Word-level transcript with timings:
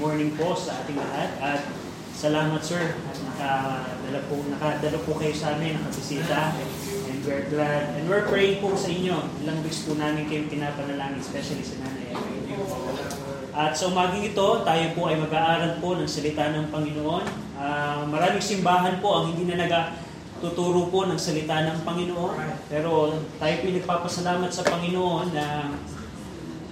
morning 0.00 0.32
po 0.32 0.56
sa 0.56 0.80
ating 0.80 0.96
lahat 0.96 1.30
at 1.44 1.60
salamat 2.16 2.64
sir 2.64 2.96
at 2.96 3.16
nakadala 3.20 4.20
po, 4.32 4.40
nakadala 4.48 4.98
po 5.04 5.12
kayo 5.20 5.36
sa 5.36 5.60
amin, 5.60 5.76
nakabisita 5.76 6.56
and 7.12 7.20
we're 7.28 7.44
glad 7.52 7.92
and 8.00 8.08
we're 8.08 8.24
praying 8.24 8.64
po 8.64 8.72
sa 8.72 8.88
inyo. 8.88 9.20
Ilang 9.44 9.60
weeks 9.60 9.84
po 9.84 10.00
namin 10.00 10.24
kayo 10.24 10.48
pinapanalangin, 10.48 11.20
especially 11.20 11.60
sa 11.60 11.84
nanay. 11.84 12.16
At 13.52 13.76
sa 13.76 13.92
umaging 13.92 14.32
ito, 14.32 14.64
tayo 14.64 14.84
po 14.96 15.12
ay 15.12 15.20
mag-aaral 15.20 15.76
po 15.84 15.92
ng 16.00 16.08
salita 16.08 16.48
ng 16.48 16.72
Panginoon. 16.72 17.24
Uh, 17.60 18.08
maraming 18.08 18.40
simbahan 18.40 19.04
po 19.04 19.20
ang 19.20 19.36
hindi 19.36 19.52
na 19.52 19.68
nagatuturo 19.68 20.88
po 20.88 21.04
ng 21.12 21.20
salita 21.20 21.68
ng 21.68 21.84
Panginoon. 21.84 22.40
Pero 22.72 23.20
tayo 23.36 23.54
po 23.60 23.64
nagpapasalamat 23.68 24.48
sa 24.48 24.64
Panginoon 24.64 25.36
na 25.36 25.76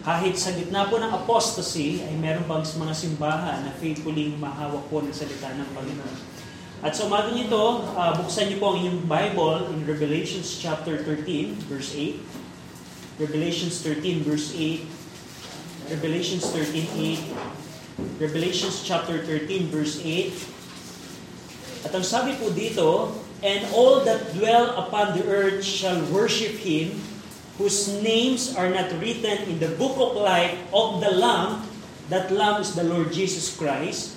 kahit 0.09 0.41
sa 0.41 0.57
gitna 0.57 0.89
po 0.89 0.97
ng 0.97 1.13
apostasy, 1.13 2.01
ay 2.01 2.17
meron 2.17 2.49
bang 2.49 2.65
mga 2.65 2.95
simbahan 2.97 3.61
na 3.61 3.77
faithfully 3.77 4.33
mahawak 4.41 4.81
po 4.89 5.05
ng 5.05 5.13
salita 5.13 5.53
ng 5.53 5.69
Panginoon. 5.77 6.17
At 6.81 6.97
sa 6.97 7.13
umaga 7.13 7.29
nito, 7.29 7.85
uh, 7.93 8.17
buksan 8.17 8.49
niyo 8.49 8.57
po 8.57 8.73
ang 8.73 8.81
inyong 8.81 9.05
Bible 9.05 9.69
in 9.69 9.85
Revelations 9.85 10.49
chapter 10.57 11.05
13, 11.05 11.61
verse 11.69 11.93
8. 11.93 12.25
Revelations 13.21 13.85
13, 13.85 14.25
verse 14.25 14.57
8. 14.57 15.93
Revelations 15.93 16.45
13, 16.57 17.29
8. 18.01 18.25
Revelations 18.25 18.81
chapter 18.81 19.21
13, 19.21 19.69
verse 19.69 20.01
8. 20.01 21.85
At 21.85 21.93
ang 21.93 22.07
sabi 22.09 22.33
po 22.41 22.49
dito, 22.57 23.13
And 23.45 23.61
all 23.77 24.09
that 24.09 24.33
dwell 24.33 24.73
upon 24.73 25.21
the 25.21 25.29
earth 25.29 25.61
shall 25.61 26.01
worship 26.09 26.57
Him, 26.65 26.97
whose 27.59 27.91
names 28.01 28.55
are 28.55 28.71
not 28.71 28.87
written 29.03 29.51
in 29.51 29.59
the 29.59 29.75
book 29.75 29.99
of 29.99 30.15
life 30.15 30.55
of 30.71 31.03
the 31.03 31.11
Lamb, 31.11 31.67
that 32.09 32.31
Lamb 32.31 32.63
is 32.63 32.79
the 32.79 32.87
Lord 32.87 33.13
Jesus 33.13 33.51
Christ, 33.59 34.15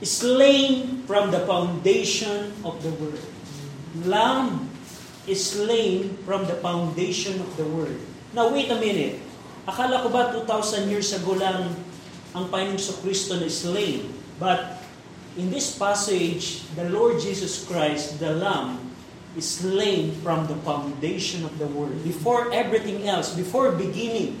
slain 0.00 1.04
from 1.04 1.30
the 1.30 1.44
foundation 1.44 2.56
of 2.64 2.80
the 2.80 2.90
world. 2.96 3.20
Lamb 4.08 4.72
is 5.28 5.44
slain 5.44 6.16
from 6.24 6.48
the 6.48 6.56
foundation 6.64 7.36
of 7.38 7.52
the 7.60 7.68
world. 7.68 8.00
Now 8.32 8.48
wait 8.48 8.72
a 8.72 8.80
minute. 8.80 9.20
Akala 9.68 10.00
ko 10.00 10.08
ba 10.08 10.32
2,000 10.32 10.88
years 10.88 11.12
ago 11.12 11.36
lang 11.36 11.76
ang 12.32 12.48
Panginoong 12.48 12.96
Kristo 13.04 13.36
na 13.36 13.52
slain? 13.52 14.08
But 14.40 14.80
in 15.36 15.52
this 15.52 15.76
passage, 15.76 16.64
the 16.74 16.88
Lord 16.88 17.20
Jesus 17.20 17.68
Christ, 17.68 18.16
the 18.18 18.32
Lamb, 18.32 18.89
is 19.36 19.62
slain 19.62 20.14
from 20.26 20.46
the 20.50 20.58
foundation 20.66 21.44
of 21.46 21.54
the 21.58 21.66
world. 21.70 21.94
Before 22.02 22.50
everything 22.50 23.06
else, 23.06 23.34
before 23.34 23.70
beginning, 23.72 24.38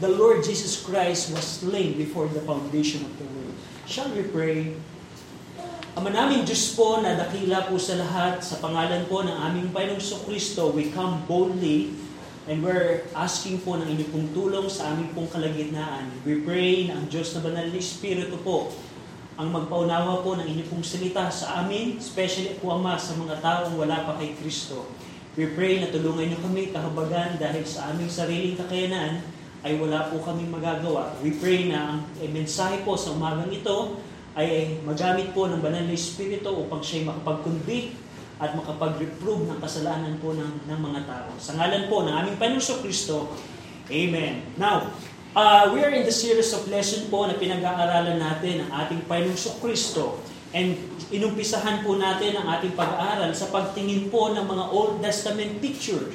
the 0.00 0.08
Lord 0.08 0.44
Jesus 0.44 0.80
Christ 0.80 1.30
was 1.32 1.44
slain 1.44 1.96
before 2.00 2.28
the 2.28 2.40
foundation 2.42 3.04
of 3.04 3.12
the 3.20 3.28
world. 3.28 3.54
Shall 3.84 4.08
we 4.16 4.24
pray? 4.24 4.74
Ama 5.94 6.10
namin 6.10 6.42
Diyos 6.42 6.74
po 6.74 6.98
na 6.98 7.14
dakila 7.14 7.70
po 7.70 7.78
sa 7.78 7.94
lahat, 7.94 8.42
sa 8.42 8.58
pangalan 8.58 9.06
po 9.06 9.22
ng 9.22 9.30
aming 9.30 9.70
Panginoong 9.70 10.26
Kristo, 10.26 10.74
we 10.74 10.90
come 10.90 11.22
boldly 11.30 11.94
and 12.50 12.60
we're 12.60 13.06
asking 13.14 13.62
po 13.62 13.78
ng 13.78 13.86
inyong 13.86 14.34
tulong 14.34 14.66
sa 14.66 14.90
aming 14.90 15.14
pong 15.14 15.30
kalagitnaan. 15.30 16.10
We 16.26 16.42
pray 16.42 16.90
na 16.90 16.98
ang 16.98 17.06
Diyos 17.06 17.30
na 17.38 17.46
banal 17.46 17.70
na 17.70 17.78
Espiritu 17.78 18.34
po 18.42 18.74
ang 19.34 19.50
magpaunawa 19.50 20.22
po 20.22 20.38
ng 20.38 20.46
inyong 20.46 20.86
salita 20.86 21.26
sa 21.26 21.66
amin, 21.66 21.98
especially 21.98 22.54
po 22.62 22.70
Ama 22.70 22.94
sa 22.94 23.18
mga 23.18 23.42
taong 23.42 23.74
wala 23.74 24.06
pa 24.06 24.14
kay 24.14 24.38
Kristo. 24.38 24.86
We 25.34 25.50
pray 25.50 25.82
na 25.82 25.90
tulungan 25.90 26.30
niyo 26.30 26.38
kami 26.38 26.70
kahabagan 26.70 27.42
dahil 27.42 27.66
sa 27.66 27.90
aming 27.90 28.06
sariling 28.06 28.54
kakayanan 28.54 29.26
ay 29.66 29.74
wala 29.82 30.06
po 30.06 30.22
kaming 30.22 30.54
magagawa. 30.54 31.18
We 31.18 31.34
pray 31.34 31.66
na 31.66 31.98
ang 31.98 31.98
eh, 32.22 32.30
mensahe 32.30 32.86
po 32.86 32.94
sa 32.94 33.10
umagang 33.10 33.50
ito 33.50 33.98
ay 34.38 34.78
magamit 34.86 35.34
po 35.34 35.50
ng 35.50 35.58
banal 35.58 35.82
na 35.82 35.94
Espiritu 35.94 36.54
upang 36.54 36.78
siya'y 36.78 37.02
makapag-convict 37.10 37.90
at 38.38 38.54
makapag-reprove 38.54 39.50
ng 39.50 39.58
kasalanan 39.58 40.14
po 40.22 40.30
ng, 40.30 40.70
ng 40.70 40.78
mga 40.78 41.00
tao. 41.10 41.30
Sa 41.42 41.58
ngalan 41.58 41.90
po 41.90 42.06
ng 42.06 42.14
aming 42.14 42.38
Panginoon 42.38 42.78
Kristo, 42.86 43.34
Amen. 43.84 44.40
Now, 44.56 44.88
Uh, 45.34 45.74
we 45.74 45.82
are 45.82 45.90
in 45.90 46.06
the 46.06 46.14
series 46.14 46.54
of 46.54 46.62
lesson 46.70 47.10
po 47.10 47.26
na 47.26 47.34
pinag-aaralan 47.34 48.22
natin 48.22 48.62
ang 48.62 48.86
ating 48.86 49.02
Panginoong 49.10 49.58
Kristo. 49.58 50.22
And 50.54 50.78
inumpisahan 51.10 51.82
po 51.82 51.98
natin 51.98 52.38
ang 52.38 52.46
ating 52.54 52.78
pag-aaral 52.78 53.34
sa 53.34 53.50
pagtingin 53.50 54.14
po 54.14 54.30
ng 54.30 54.46
mga 54.46 54.64
Old 54.70 55.02
Testament 55.02 55.58
picture. 55.58 56.14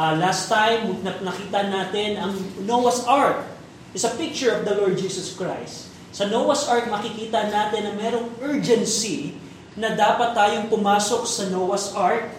Uh, 0.00 0.16
last 0.16 0.48
time, 0.48 0.96
nakita 1.04 1.68
natin 1.68 2.16
ang 2.16 2.32
Noah's 2.64 3.04
Ark. 3.04 3.44
is 3.92 4.08
a 4.08 4.16
picture 4.16 4.56
of 4.56 4.64
the 4.64 4.72
Lord 4.72 4.96
Jesus 4.96 5.36
Christ. 5.36 5.92
Sa 6.16 6.24
Noah's 6.24 6.64
Ark, 6.64 6.88
makikita 6.88 7.52
natin 7.52 7.84
na 7.84 7.92
merong 7.92 8.32
urgency 8.40 9.36
na 9.76 9.92
dapat 9.92 10.32
tayong 10.32 10.72
pumasok 10.72 11.28
sa 11.28 11.52
Noah's 11.52 11.92
Ark 11.92 12.32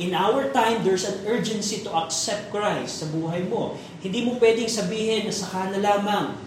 In 0.00 0.16
our 0.16 0.48
time, 0.48 0.80
there's 0.80 1.04
an 1.04 1.28
urgency 1.28 1.84
to 1.84 1.92
accept 1.92 2.48
Christ 2.48 3.04
sa 3.04 3.06
buhay 3.12 3.44
mo. 3.52 3.76
Hindi 4.00 4.24
mo 4.24 4.40
pwedeng 4.40 4.68
sabihin 4.68 5.28
na 5.28 5.34
saka 5.34 5.68
na 5.68 5.80
lamang. 5.80 6.40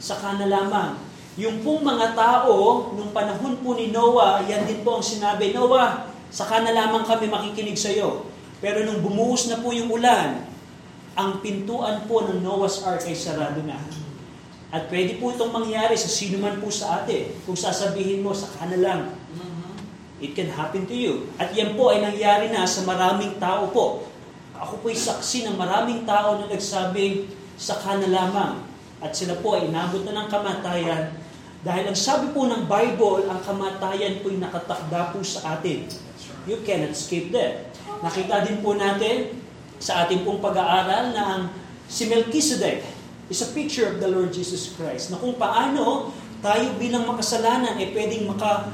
Saka 0.00 0.40
na 0.40 0.48
lamang. 0.48 0.96
Yung 1.36 1.60
pong 1.60 1.84
mga 1.84 2.16
tao, 2.16 2.88
nung 2.96 3.12
panahon 3.12 3.60
po 3.60 3.76
ni 3.76 3.92
Noah, 3.92 4.40
yan 4.46 4.64
din 4.64 4.80
po 4.80 4.98
ang 4.98 5.04
sinabi, 5.04 5.52
Noah, 5.52 6.08
saka 6.32 6.64
na 6.64 6.72
lamang 6.72 7.04
kami 7.04 7.28
makikinig 7.28 7.76
sa 7.76 7.92
iyo. 7.92 8.24
Pero 8.64 8.86
nung 8.88 9.04
bumuhos 9.04 9.50
na 9.52 9.60
po 9.60 9.74
yung 9.74 9.92
ulan, 9.92 10.48
ang 11.14 11.44
pintuan 11.44 12.08
po 12.08 12.24
ng 12.24 12.40
Noah's 12.40 12.80
Ark 12.86 13.04
ay 13.04 13.18
sarado 13.18 13.60
na. 13.66 13.76
At 14.74 14.90
pwede 14.90 15.20
po 15.20 15.30
itong 15.30 15.54
mangyari 15.54 15.94
sa 15.94 16.10
sino 16.10 16.40
man 16.40 16.58
po 16.58 16.72
sa 16.72 17.02
atin. 17.02 17.30
Kung 17.46 17.54
sasabihin 17.54 18.24
mo, 18.24 18.34
saka 18.34 18.66
na 18.72 18.78
lang. 18.80 19.00
It 20.22 20.32
can 20.32 20.48
happen 20.50 20.86
to 20.88 20.96
you. 20.96 21.28
At 21.36 21.52
yan 21.52 21.76
po 21.76 21.92
ay 21.92 22.00
nangyari 22.00 22.48
na 22.48 22.64
sa 22.64 22.86
maraming 22.86 23.36
tao 23.42 23.68
po. 23.74 24.06
Ako 24.58 24.82
po'y 24.82 24.94
saksi 24.94 25.50
ng 25.50 25.56
maraming 25.58 26.06
tao 26.06 26.38
na 26.38 26.46
nagsabing, 26.46 27.26
saka 27.58 27.98
na 27.98 28.08
lamang. 28.10 28.62
At 29.02 29.14
sila 29.14 29.38
po 29.42 29.58
ay 29.58 29.68
inabot 29.68 30.06
na 30.06 30.24
ng 30.24 30.28
kamatayan. 30.30 31.14
Dahil 31.64 31.90
ang 31.90 31.98
sabi 31.98 32.30
po 32.30 32.46
ng 32.46 32.68
Bible, 32.68 33.26
ang 33.26 33.40
kamatayan 33.42 34.22
po'y 34.22 34.38
nakatakda 34.38 35.16
po 35.16 35.24
sa 35.24 35.58
atin. 35.58 35.88
You 36.44 36.60
cannot 36.62 36.92
escape 36.92 37.32
that. 37.32 37.72
Nakita 38.04 38.44
din 38.44 38.60
po 38.60 38.76
natin 38.76 39.40
sa 39.80 40.04
ating 40.04 40.28
pong 40.28 40.44
pag-aaral 40.44 41.16
na 41.16 41.22
ang 41.24 41.42
si 41.88 42.08
Melchizedek 42.08 42.84
is 43.32 43.40
a 43.40 43.50
picture 43.56 43.88
of 43.88 43.96
the 44.00 44.08
Lord 44.08 44.30
Jesus 44.30 44.76
Christ. 44.76 45.08
Na 45.08 45.16
kung 45.16 45.40
paano 45.40 46.12
tayo 46.44 46.76
bilang 46.76 47.08
makasalanan 47.08 47.80
ay 47.80 47.88
eh, 47.88 47.96
pwedeng 47.96 48.28
maka 48.28 48.68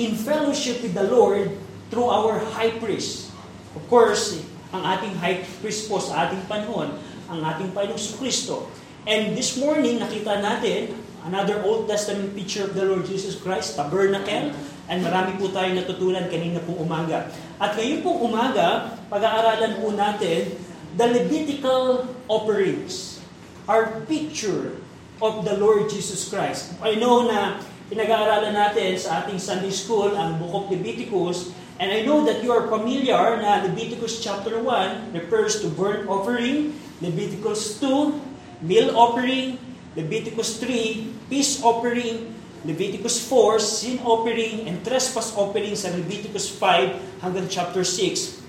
in 0.00 0.16
fellowship 0.16 0.80
with 0.80 0.96
the 0.96 1.04
Lord 1.04 1.52
through 1.92 2.08
our 2.08 2.40
high 2.56 2.72
priest. 2.80 3.28
Of 3.76 3.84
course, 3.92 4.40
ang 4.74 4.82
ating 4.82 5.14
high 5.22 5.42
priest 5.62 5.86
po 5.86 6.02
sa 6.02 6.26
ating 6.26 6.42
panahon, 6.50 6.94
ang 7.30 7.40
ating 7.42 7.70
Panginoong 7.70 8.18
Kristo. 8.18 8.70
And 9.06 9.38
this 9.38 9.54
morning, 9.58 10.02
nakita 10.02 10.42
natin 10.42 10.94
another 11.26 11.62
Old 11.62 11.86
Testament 11.90 12.34
picture 12.34 12.66
of 12.66 12.74
the 12.74 12.86
Lord 12.86 13.06
Jesus 13.06 13.38
Christ, 13.38 13.78
tabernacle, 13.78 14.54
and 14.86 14.98
marami 15.02 15.34
po 15.38 15.50
tayong 15.50 15.78
natutunan 15.78 16.26
kanina 16.30 16.62
pong 16.62 16.82
umaga. 16.82 17.30
At 17.58 17.74
ngayon 17.74 18.02
pong 18.06 18.30
umaga, 18.30 18.94
pag-aaralan 19.10 19.82
po 19.82 19.90
natin 19.94 20.54
the 20.96 21.06
Levitical 21.06 22.08
offerings 22.30 23.20
are 23.66 24.02
picture 24.06 24.78
of 25.18 25.42
the 25.42 25.58
Lord 25.58 25.90
Jesus 25.90 26.30
Christ. 26.30 26.78
I 26.78 26.94
know 26.96 27.26
na 27.26 27.58
pinag-aaralan 27.90 28.54
natin 28.54 28.94
sa 28.98 29.22
ating 29.22 29.38
Sunday 29.42 29.74
School 29.74 30.14
ang 30.14 30.38
Book 30.38 30.54
of 30.54 30.64
Leviticus. 30.70 31.54
And 31.76 31.92
I 31.92 32.08
know 32.08 32.24
that 32.24 32.40
you 32.40 32.56
are 32.56 32.72
familiar 32.72 33.36
na 33.36 33.60
Leviticus 33.68 34.24
chapter 34.24 34.56
1 34.64 35.12
refers 35.12 35.60
to 35.60 35.68
burnt 35.68 36.08
offering, 36.08 36.72
Leviticus 37.04 37.76
2, 37.84 38.64
meal 38.64 38.96
offering, 38.96 39.60
Leviticus 39.92 40.56
3, 40.56 41.28
peace 41.28 41.60
offering, 41.60 42.32
Leviticus 42.64 43.20
4, 43.28 43.60
sin 43.60 44.00
offering, 44.00 44.64
and 44.64 44.80
trespass 44.80 45.36
offering 45.36 45.76
sa 45.76 45.92
Leviticus 45.92 46.48
5 46.48 47.20
hanggang 47.20 47.44
chapter 47.52 47.84
6. 47.84 48.40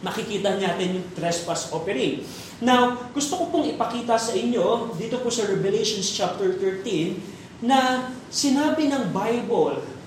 Makikita 0.00 0.56
natin 0.56 1.04
yung 1.04 1.06
trespass 1.12 1.68
offering. 1.76 2.24
Now, 2.64 3.12
gusto 3.12 3.36
ko 3.36 3.52
pong 3.52 3.68
ipakita 3.76 4.16
sa 4.16 4.32
inyo, 4.32 4.96
dito 4.96 5.20
po 5.20 5.28
sa 5.28 5.44
Revelations 5.44 6.08
chapter 6.16 6.56
13, 6.56 7.60
na 7.60 8.08
sinabi 8.32 8.88
ng 8.88 9.12
Bible 9.12 9.99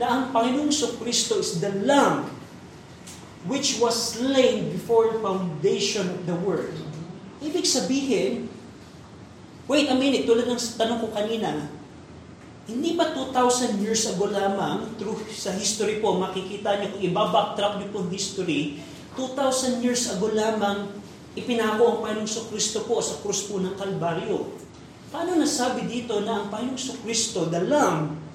na 0.00 0.06
ang 0.08 0.24
Panginoong 0.32 0.72
Kristo 0.96 1.36
is 1.36 1.60
the 1.60 1.68
Lamb 1.84 2.32
which 3.44 3.76
was 3.80 4.16
slain 4.16 4.72
before 4.72 5.12
the 5.12 5.20
foundation 5.20 6.08
of 6.08 6.24
the 6.24 6.36
world. 6.40 6.72
Ibig 7.40 7.64
sabihin, 7.64 8.48
wait 9.68 9.88
a 9.92 9.96
minute, 9.96 10.28
tulad 10.28 10.48
ng 10.48 10.60
tanong 10.76 11.04
ko 11.04 11.08
kanina, 11.12 11.68
hindi 12.68 12.96
ba 12.96 13.12
2,000 13.16 13.80
years 13.80 14.04
ago 14.12 14.28
lamang, 14.28 14.92
through 15.00 15.20
sa 15.32 15.52
history 15.56 16.04
po, 16.04 16.20
makikita 16.20 16.80
niyo 16.80 16.96
kung 16.96 17.02
ibabacktrack 17.02 17.80
niyo 17.80 17.88
po 17.92 18.04
history, 18.12 18.80
2,000 19.16 19.84
years 19.84 20.08
ago 20.12 20.28
lamang, 20.32 20.92
ipinako 21.32 21.96
ang 21.96 21.98
Panginoong 22.04 22.46
Kristo 22.52 22.84
po 22.84 23.00
sa 23.00 23.20
krus 23.24 23.48
po 23.48 23.56
ng 23.56 23.72
Kalbaryo. 23.76 24.52
Paano 25.10 25.34
nasabi 25.34 25.88
dito 25.88 26.20
na 26.22 26.44
ang 26.44 26.46
Panginoong 26.52 27.00
Kristo, 27.02 27.48
the 27.48 27.64
Lamb, 27.64 28.29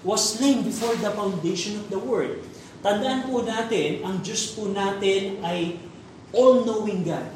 was 0.00 0.36
slain 0.36 0.64
before 0.64 0.96
the 0.96 1.12
foundation 1.12 1.76
of 1.76 1.86
the 1.92 2.00
world? 2.00 2.40
Tandaan 2.80 3.28
po 3.28 3.44
natin, 3.44 4.00
ang 4.00 4.24
Diyos 4.24 4.56
po 4.56 4.72
natin 4.72 5.44
ay 5.44 5.76
all-knowing 6.32 7.04
God. 7.04 7.28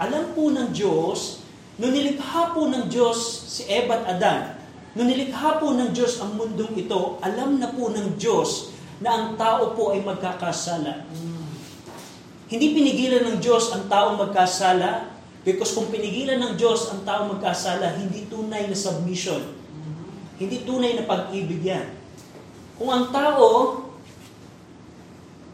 Alam 0.00 0.32
po 0.32 0.48
ng 0.48 0.72
Diyos, 0.72 1.44
nung 1.76 1.92
nilikha 1.92 2.56
po 2.56 2.64
ng 2.70 2.88
Diyos 2.88 3.18
si 3.50 3.68
Eva 3.68 4.00
at 4.00 4.16
Adan, 4.16 4.42
nung 4.96 5.10
nilikha 5.10 5.60
po 5.60 5.76
ng 5.76 5.92
Diyos 5.92 6.16
ang 6.24 6.40
mundong 6.40 6.72
ito, 6.78 7.20
alam 7.20 7.60
na 7.60 7.68
po 7.68 7.92
ng 7.92 8.16
Diyos 8.16 8.72
na 9.04 9.12
ang 9.12 9.26
tao 9.36 9.76
po 9.76 9.92
ay 9.92 10.00
magkakasala. 10.00 11.04
Hindi 12.48 12.66
pinigilan 12.72 13.28
ng 13.28 13.38
Diyos 13.44 13.76
ang 13.76 13.92
tao 13.92 14.16
magkasala 14.16 15.12
because 15.44 15.76
kung 15.76 15.92
pinigilan 15.92 16.40
ng 16.40 16.52
Diyos 16.56 16.88
ang 16.88 17.04
tao 17.04 17.28
magkasala, 17.28 18.00
hindi 18.00 18.24
tunay 18.24 18.64
na 18.64 18.78
submission. 18.78 19.44
Hindi 20.40 20.64
tunay 20.64 20.96
na 20.96 21.04
pag-ibig 21.04 21.60
yan. 21.60 21.97
Kung 22.78 22.90
ang 22.94 23.10
tao 23.10 23.46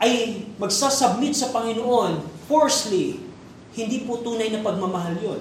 ay 0.04 0.44
magsasubmit 0.60 1.32
sa 1.32 1.48
Panginoon 1.48 2.20
forcefully, 2.44 3.24
hindi 3.74 4.04
po 4.04 4.20
tunay 4.20 4.52
na 4.52 4.60
pagmamahal 4.60 5.16
yon. 5.18 5.40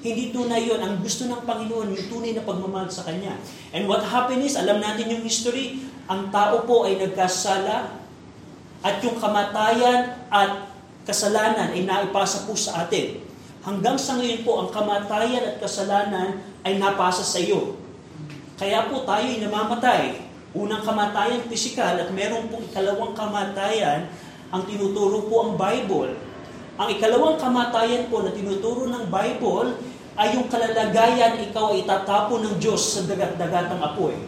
Hindi 0.00 0.32
tunay 0.32 0.64
yon. 0.70 0.80
Ang 0.80 1.04
gusto 1.04 1.26
ng 1.26 1.44
Panginoon, 1.44 1.92
yung 1.92 2.06
tunay 2.08 2.32
na 2.32 2.46
pagmamahal 2.46 2.88
sa 2.88 3.04
Kanya. 3.04 3.36
And 3.74 3.84
what 3.84 4.06
happened 4.06 4.46
is, 4.46 4.56
alam 4.56 4.80
natin 4.80 5.12
yung 5.12 5.26
history, 5.26 5.82
ang 6.08 6.32
tao 6.32 6.64
po 6.64 6.88
ay 6.88 6.96
nagkasala 6.96 8.00
at 8.80 8.96
yung 9.04 9.20
kamatayan 9.20 10.24
at 10.32 10.72
kasalanan 11.04 11.74
ay 11.74 11.84
naipasa 11.84 12.48
po 12.48 12.56
sa 12.56 12.86
atin. 12.86 13.20
Hanggang 13.60 14.00
sa 14.00 14.16
ngayon 14.16 14.40
po, 14.40 14.56
ang 14.62 14.72
kamatayan 14.72 15.44
at 15.44 15.56
kasalanan 15.60 16.40
ay 16.64 16.80
napasa 16.80 17.20
sa 17.20 17.36
iyo. 17.36 17.76
Kaya 18.56 18.88
po 18.88 19.04
tayo 19.04 19.26
ay 19.26 19.42
namamatay. 19.42 20.29
Unang 20.50 20.82
kamatayan 20.82 21.46
pisikal 21.46 21.94
at 21.94 22.10
meron 22.10 22.50
pong 22.50 22.66
ikalawang 22.66 23.14
kamatayan 23.14 24.10
ang 24.50 24.66
tinuturo 24.66 25.30
po 25.30 25.46
ang 25.46 25.52
Bible. 25.54 26.18
Ang 26.74 26.88
ikalawang 26.98 27.38
kamatayan 27.38 28.10
po 28.10 28.26
na 28.26 28.34
tinuturo 28.34 28.90
ng 28.90 29.06
Bible 29.06 29.78
ay 30.18 30.34
yung 30.34 30.50
kalalagayan 30.50 31.38
ikaw 31.38 31.70
ay 31.70 31.86
itatapon 31.86 32.42
ng 32.42 32.54
Diyos 32.58 32.82
sa 32.98 33.06
dagat-dagatang 33.06 33.78
apoy. 33.78 34.18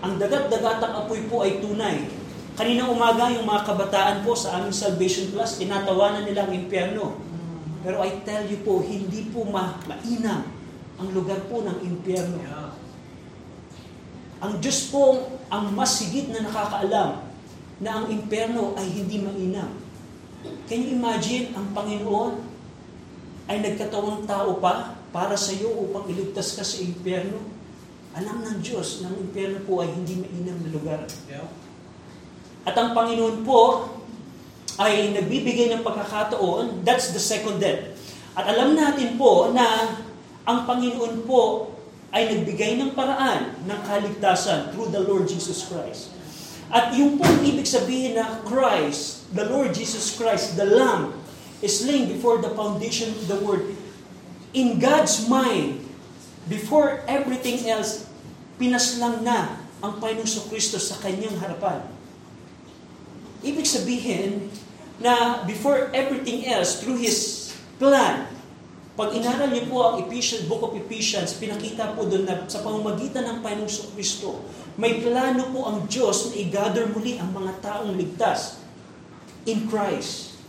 Ang 0.00 0.16
dagat-dagatang 0.16 0.96
apoy 0.96 1.28
po 1.28 1.44
ay 1.44 1.60
tunay. 1.60 2.08
Kanina 2.56 2.88
umaga 2.88 3.28
yung 3.28 3.44
mga 3.44 3.68
kabataan 3.68 4.24
po 4.24 4.32
sa 4.32 4.56
aming 4.56 4.72
Salvation 4.72 5.28
Plus, 5.28 5.60
tinatawanan 5.60 6.24
nila 6.24 6.48
ang 6.48 6.56
impyerno. 6.56 7.20
Pero 7.84 8.00
I 8.00 8.24
tell 8.24 8.48
you 8.48 8.64
po, 8.64 8.80
hindi 8.80 9.28
po 9.28 9.44
ma 9.44 9.76
mainam 9.84 10.40
ang 10.96 11.08
lugar 11.12 11.44
po 11.52 11.60
ng 11.60 11.84
impyerno. 11.84 12.65
Ang 14.40 14.60
Diyos 14.60 14.92
po 14.92 15.32
ang 15.48 15.72
mas 15.72 15.96
higit 16.04 16.28
na 16.28 16.44
nakakaalam 16.44 17.24
na 17.80 17.90
ang 17.92 18.04
impyerno 18.12 18.76
ay 18.76 18.86
hindi 18.88 19.24
mainam. 19.24 19.72
Can 20.68 20.84
you 20.84 20.96
imagine 20.96 21.56
ang 21.56 21.72
Panginoon 21.72 22.44
ay 23.48 23.64
nagkatawang 23.64 24.28
tao 24.28 24.60
pa 24.60 24.98
para 25.14 25.38
sa 25.38 25.54
iyo 25.56 25.72
upang 25.88 26.04
iligtas 26.12 26.52
ka 26.52 26.64
sa 26.66 26.76
impyerno? 26.82 27.40
Alam 28.16 28.44
ng 28.44 28.58
Diyos 28.64 29.04
na 29.04 29.12
ang 29.12 29.18
impyerno 29.20 29.64
po 29.64 29.80
ay 29.84 29.92
hindi 29.92 30.20
mainam 30.20 30.56
na 30.60 30.70
lugar. 30.72 31.00
At 32.66 32.74
ang 32.76 32.92
Panginoon 32.92 33.44
po 33.44 33.92
ay 34.76 35.16
nagbibigay 35.16 35.72
ng 35.72 35.80
pagkakataon, 35.80 36.84
that's 36.84 37.12
the 37.16 37.20
second 37.20 37.56
death. 37.60 37.96
At 38.36 38.52
alam 38.52 38.76
natin 38.76 39.16
po 39.16 39.48
na 39.56 39.96
ang 40.44 40.68
Panginoon 40.68 41.24
po 41.24 41.72
ay 42.16 42.32
nagbigay 42.32 42.80
ng 42.80 42.96
paraan 42.96 43.52
ng 43.68 43.80
kaligtasan 43.84 44.72
through 44.72 44.88
the 44.88 45.04
Lord 45.04 45.28
Jesus 45.28 45.68
Christ. 45.68 46.16
At 46.72 46.96
yung 46.96 47.20
pong 47.20 47.44
ibig 47.44 47.68
sabihin 47.68 48.16
na 48.16 48.40
Christ, 48.40 49.28
the 49.36 49.44
Lord 49.44 49.76
Jesus 49.76 50.16
Christ, 50.16 50.56
the 50.56 50.64
Lamb, 50.64 51.12
is 51.60 51.84
slain 51.84 52.08
before 52.08 52.40
the 52.40 52.56
foundation 52.56 53.12
of 53.12 53.28
the 53.28 53.36
world. 53.44 53.68
In 54.56 54.80
God's 54.80 55.28
mind, 55.28 55.84
before 56.48 57.04
everything 57.04 57.68
else, 57.68 58.08
pinaslang 58.56 59.20
na 59.20 59.60
ang 59.84 60.00
Panginoong 60.00 60.48
Kristo 60.48 60.80
sa 60.80 60.96
kanyang 61.04 61.36
harapan. 61.36 61.84
Ibig 63.44 63.68
sabihin 63.68 64.48
na 65.04 65.44
before 65.44 65.92
everything 65.92 66.48
else, 66.48 66.80
through 66.80 66.96
His 66.96 67.52
plan, 67.76 68.24
pag 68.96 69.12
inaral 69.12 69.52
niyo 69.52 69.68
po 69.68 69.84
ang 69.84 70.08
Ephesians, 70.08 70.48
Book 70.48 70.64
of 70.64 70.72
Ephesians, 70.72 71.36
pinakita 71.36 71.92
po 71.92 72.08
doon 72.08 72.24
na 72.24 72.48
sa 72.48 72.64
pamamagitan 72.64 73.28
ng 73.28 73.38
Panginoong 73.44 73.92
Kristo, 73.92 74.40
may 74.80 75.04
plano 75.04 75.52
po 75.52 75.68
ang 75.68 75.84
Diyos 75.84 76.32
na 76.32 76.40
i-gather 76.40 76.88
muli 76.88 77.20
ang 77.20 77.28
mga 77.28 77.60
taong 77.60 77.92
ligtas 77.92 78.64
in 79.44 79.68
Christ. 79.68 80.40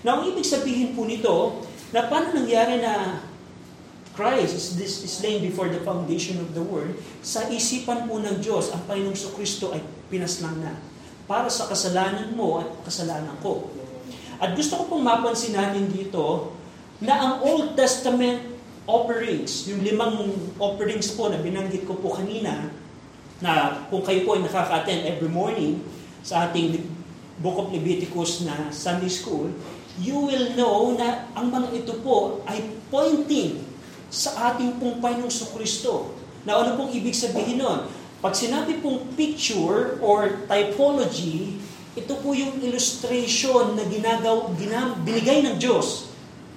Now, 0.00 0.24
ang 0.24 0.32
ibig 0.32 0.48
sabihin 0.48 0.96
po 0.96 1.04
nito, 1.04 1.60
na 1.92 2.08
paano 2.08 2.32
nangyari 2.32 2.80
na 2.80 3.20
Christ 4.16 4.52
is, 4.56 4.66
this, 4.80 5.04
is 5.04 5.12
slain 5.20 5.44
before 5.44 5.68
the 5.68 5.84
foundation 5.84 6.40
of 6.40 6.56
the 6.56 6.64
world, 6.64 6.96
sa 7.20 7.52
isipan 7.52 8.08
po 8.08 8.16
ng 8.16 8.40
Diyos, 8.40 8.72
ang 8.72 8.80
Panginoong 8.88 9.36
Kristo 9.36 9.76
ay 9.76 9.84
pinaslang 10.08 10.56
na 10.56 10.72
para 11.28 11.52
sa 11.52 11.68
kasalanan 11.68 12.32
mo 12.32 12.64
at 12.64 12.68
kasalanan 12.88 13.36
ko. 13.44 13.68
At 14.40 14.56
gusto 14.56 14.80
ko 14.80 14.88
pong 14.88 15.04
mapansin 15.04 15.52
natin 15.52 15.92
dito 15.92 16.56
na 17.00 17.16
ang 17.16 17.34
Old 17.40 17.74
Testament 17.80 18.44
offerings, 18.84 19.64
yung 19.72 19.80
limang 19.80 20.36
offerings 20.60 21.16
po 21.16 21.32
na 21.32 21.40
binanggit 21.40 21.88
ko 21.88 21.96
po 21.96 22.12
kanina, 22.12 22.68
na 23.40 23.84
kung 23.88 24.04
kayo 24.04 24.28
po 24.28 24.36
ay 24.36 24.44
nakaka-attend 24.44 25.08
every 25.08 25.32
morning 25.32 25.80
sa 26.20 26.48
ating 26.48 26.84
Book 27.40 27.56
of 27.56 27.72
Leviticus 27.72 28.44
na 28.44 28.68
Sunday 28.68 29.08
School, 29.08 29.48
you 29.96 30.12
will 30.12 30.52
know 30.60 30.92
na 30.92 31.24
ang 31.32 31.48
mga 31.48 31.72
ito 31.72 31.96
po 32.04 32.44
ay 32.44 32.60
pointing 32.92 33.64
sa 34.12 34.52
ating 34.52 34.76
pong 34.76 35.00
Panginoong 35.00 35.32
Kristo. 35.56 36.12
Na 36.44 36.60
ano 36.60 36.76
pong 36.76 36.92
ibig 36.92 37.16
sabihin 37.16 37.64
nun? 37.64 37.88
Pag 38.20 38.36
sinabi 38.36 38.76
pong 38.84 39.16
picture 39.16 39.96
or 40.04 40.44
typology, 40.44 41.56
ito 41.96 42.12
po 42.20 42.36
yung 42.36 42.60
illustration 42.60 43.72
na 43.72 43.88
ginagaw, 43.88 44.52
ginam, 44.60 45.00
binigay 45.00 45.40
ng 45.48 45.56
Diyos 45.56 46.09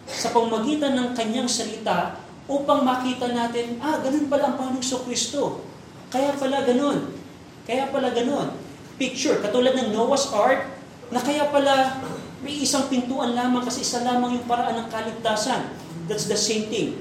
sa 0.07 0.35
pamagitan 0.35 0.95
ng 0.95 1.09
kanyang 1.15 1.47
salita 1.47 2.19
upang 2.47 2.83
makita 2.83 3.31
natin, 3.31 3.79
ah, 3.79 4.03
ganun 4.03 4.27
pala 4.27 4.51
ang 4.51 4.55
Panginoong 4.59 5.03
Kristo. 5.07 5.63
Kaya 6.11 6.35
pala 6.35 6.67
ganun. 6.67 7.15
Kaya 7.63 7.87
pala 7.87 8.11
ganun. 8.11 8.51
Picture, 8.99 9.39
katulad 9.39 9.73
ng 9.79 9.95
Noah's 9.95 10.27
Ark, 10.35 10.67
na 11.09 11.23
kaya 11.23 11.47
pala 11.47 12.03
may 12.43 12.59
isang 12.59 12.91
pintuan 12.91 13.31
lamang 13.31 13.63
kasi 13.63 13.87
isa 13.87 14.03
lamang 14.03 14.35
yung 14.39 14.45
paraan 14.45 14.83
ng 14.83 14.87
kaligtasan. 14.91 15.71
That's 16.11 16.27
the 16.27 16.37
same 16.37 16.67
thing. 16.67 16.99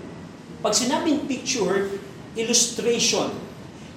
Pag 0.62 0.78
sinabing 0.78 1.26
picture, 1.26 1.90
illustration. 2.38 3.34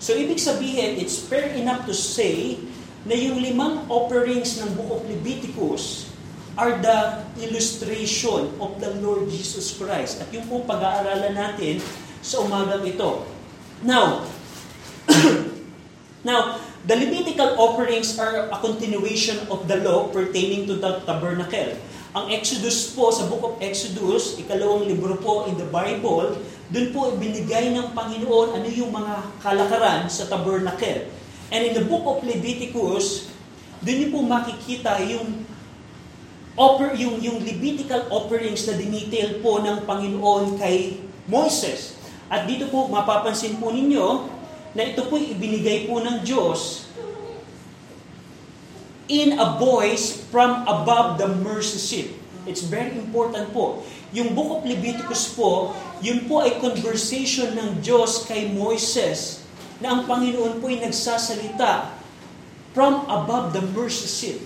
So 0.01 0.17
ibig 0.17 0.41
sabihin, 0.41 0.97
it's 0.97 1.21
fair 1.21 1.53
enough 1.53 1.85
to 1.85 1.93
say 1.93 2.57
na 3.05 3.13
yung 3.13 3.37
limang 3.37 3.85
offerings 3.85 4.57
ng 4.57 4.73
Book 4.73 4.99
of 4.99 5.01
Leviticus 5.05 6.04
are 6.55 6.79
the 6.79 7.23
illustration 7.43 8.55
of 8.63 8.79
the 8.79 8.91
Lord 9.03 9.27
Jesus 9.27 9.75
Christ. 9.75 10.23
At 10.23 10.31
yung 10.31 10.47
pong 10.47 10.63
pag-aaralan 10.63 11.35
natin 11.35 11.83
sa 12.23 12.41
umagang 12.41 12.87
ito. 12.87 13.27
Now, 13.83 14.23
now, 16.27 16.57
the 16.87 16.95
Levitical 16.95 17.59
offerings 17.59 18.15
are 18.15 18.47
a 18.47 18.57
continuation 18.63 19.43
of 19.51 19.67
the 19.67 19.83
law 19.83 20.07
pertaining 20.09 20.63
to 20.71 20.79
the 20.79 21.03
tabernacle. 21.03 21.75
Ang 22.15 22.31
Exodus 22.31 22.95
po, 22.95 23.11
sa 23.11 23.27
Book 23.27 23.43
of 23.43 23.55
Exodus, 23.59 24.39
ikalawang 24.39 24.87
libro 24.87 25.19
po 25.19 25.51
in 25.51 25.59
the 25.59 25.67
Bible, 25.67 26.39
dun 26.71 26.87
po 26.95 27.11
ibinigay 27.11 27.75
ng 27.75 27.91
Panginoon 27.91 28.55
ano 28.55 28.67
yung 28.71 28.95
mga 28.95 29.43
kalakaran 29.43 30.07
sa 30.07 30.23
tabernacle. 30.31 31.11
And 31.51 31.61
in 31.67 31.75
the 31.75 31.83
Book 31.83 32.07
of 32.07 32.23
Leviticus, 32.23 33.27
dun 33.83 33.95
niyo 33.99 34.07
po 34.15 34.23
makikita 34.23 35.03
yung 35.03 35.43
offer 36.55 36.95
yung 36.95 37.19
yung 37.19 37.43
Levitical 37.43 38.07
offerings 38.07 38.63
na 38.67 38.79
dinetail 38.79 39.43
po 39.43 39.59
ng 39.59 39.83
Panginoon 39.83 40.55
kay 40.55 41.03
Moses. 41.27 41.99
At 42.31 42.47
dito 42.47 42.71
po 42.71 42.87
mapapansin 42.87 43.59
po 43.59 43.69
ninyo 43.75 44.31
na 44.75 44.81
ito 44.87 45.07
po 45.07 45.19
ibinigay 45.19 45.87
po 45.87 45.99
ng 45.99 46.23
Diyos 46.23 46.87
in 49.05 49.37
a 49.37 49.61
voice 49.61 50.25
from 50.33 50.65
above 50.65 51.21
the 51.21 51.29
mercy 51.29 51.77
seat. 51.77 52.09
It's 52.49 52.65
very 52.65 52.93
important 52.97 53.53
po. 53.53 53.85
Yung 54.13 54.33
Book 54.33 54.61
of 54.61 54.61
Leviticus 54.65 55.33
po, 55.33 55.73
yun 56.01 56.25
po 56.25 56.41
ay 56.41 56.57
conversation 56.61 57.53
ng 57.53 57.81
Diyos 57.81 58.25
kay 58.25 58.49
Moises 58.53 59.45
na 59.81 59.97
ang 59.97 60.01
Panginoon 60.07 60.61
po 60.61 60.69
ay 60.71 60.81
nagsasalita 60.81 61.93
from 62.73 63.05
above 63.09 63.53
the 63.53 63.63
mercy 63.73 64.07
seat. 64.09 64.39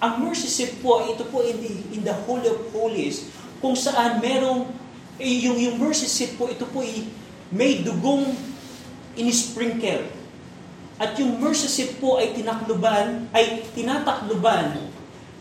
Ang 0.00 0.24
mercy 0.24 0.48
seat 0.48 0.80
po, 0.80 1.04
ito 1.04 1.28
po 1.28 1.44
in 1.44 1.60
the, 1.60 1.72
in 1.92 2.00
the 2.00 2.16
Holy 2.24 2.48
of 2.48 2.72
Holies, 2.72 3.28
kung 3.60 3.76
saan 3.76 4.16
merong, 4.16 4.72
eh, 5.20 5.44
yung, 5.44 5.60
yung 5.60 5.76
mercy 5.76 6.08
seat 6.08 6.40
po, 6.40 6.48
ito 6.48 6.64
po 6.72 6.80
ay 6.80 7.04
may 7.52 7.84
dugong 7.84 8.32
inisprinkle. 9.12 10.08
At 10.96 11.20
yung 11.20 11.36
mercy 11.36 11.68
seat 11.68 12.00
po 12.00 12.16
ay 12.16 12.32
tinakluban, 12.32 13.28
ay 13.36 13.60
tinatakluban 13.76 14.88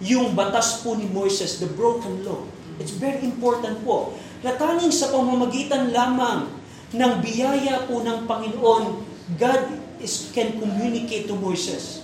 yung 0.03 0.35
batas 0.35 0.83
po 0.83 0.95
ni 0.95 1.07
Moises, 1.07 1.63
the 1.63 1.67
broken 1.79 2.23
law. 2.27 2.43
It's 2.83 2.95
very 2.95 3.23
important 3.23 3.79
po. 3.87 4.15
Na 4.43 4.55
sa 4.91 5.07
pamamagitan 5.11 5.95
lamang 5.95 6.51
ng 6.95 7.13
biyaya 7.23 7.87
po 7.87 8.03
ng 8.03 8.27
Panginoon, 8.27 9.07
God 9.39 9.63
is, 10.03 10.31
can 10.35 10.59
communicate 10.59 11.31
to 11.31 11.35
Moises. 11.35 12.03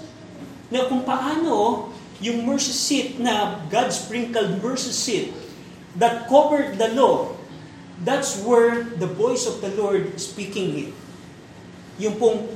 Na 0.71 0.87
kung 0.87 1.03
paano 1.07 1.87
yung 2.23 2.47
mercy 2.47 2.71
seat 2.71 3.09
na 3.19 3.59
God 3.67 3.91
sprinkled 3.91 4.63
mercy 4.63 4.91
seat 4.95 5.27
that 5.99 6.27
covered 6.31 6.79
the 6.79 6.91
law, 6.95 7.35
that's 8.03 8.39
where 8.43 8.83
the 8.99 9.07
voice 9.07 9.47
of 9.47 9.59
the 9.59 9.71
Lord 9.75 10.15
speaking 10.19 10.89
it. 10.89 10.91
Yung 11.99 12.19
pong 12.19 12.47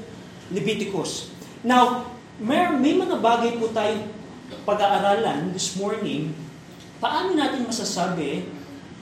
Leviticus. 0.52 1.32
Now, 1.64 2.12
may, 2.40 2.72
may 2.76 2.96
mga 2.96 3.20
bagay 3.20 3.60
po 3.60 3.72
tayong 3.72 4.10
pag-aaralan 4.66 5.52
this 5.54 5.78
morning, 5.78 6.34
paano 6.98 7.36
natin 7.36 7.68
masasabi 7.68 8.48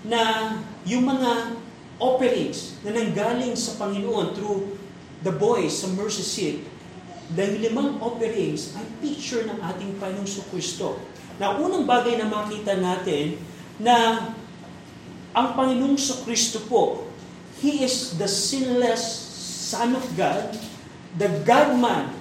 na 0.06 0.54
yung 0.86 1.08
mga 1.08 1.58
offerings 1.98 2.78
na 2.86 2.94
nanggaling 2.94 3.58
sa 3.58 3.74
Panginoon 3.82 4.38
through 4.38 4.78
the 5.26 5.34
voice 5.34 5.82
sa 5.82 5.90
mercy 5.98 6.22
seat, 6.22 6.58
dahil 7.34 7.60
limang 7.60 8.00
offerings 8.00 8.72
ay 8.80 8.86
picture 9.04 9.44
ng 9.44 9.60
ating 9.60 10.00
Panginoong 10.00 10.48
Kristo. 10.52 10.96
Na 11.38 11.60
unang 11.60 11.84
bagay 11.84 12.16
na 12.16 12.28
makita 12.28 12.80
natin 12.80 13.36
na 13.78 14.30
ang 15.36 15.48
Panginoong 15.54 16.00
Kristo 16.24 16.64
po, 16.66 17.10
He 17.58 17.82
is 17.82 18.16
the 18.22 18.30
sinless 18.30 19.28
Son 19.68 19.98
of 19.98 20.06
God, 20.16 20.56
the 21.18 21.28
God-man 21.44 22.14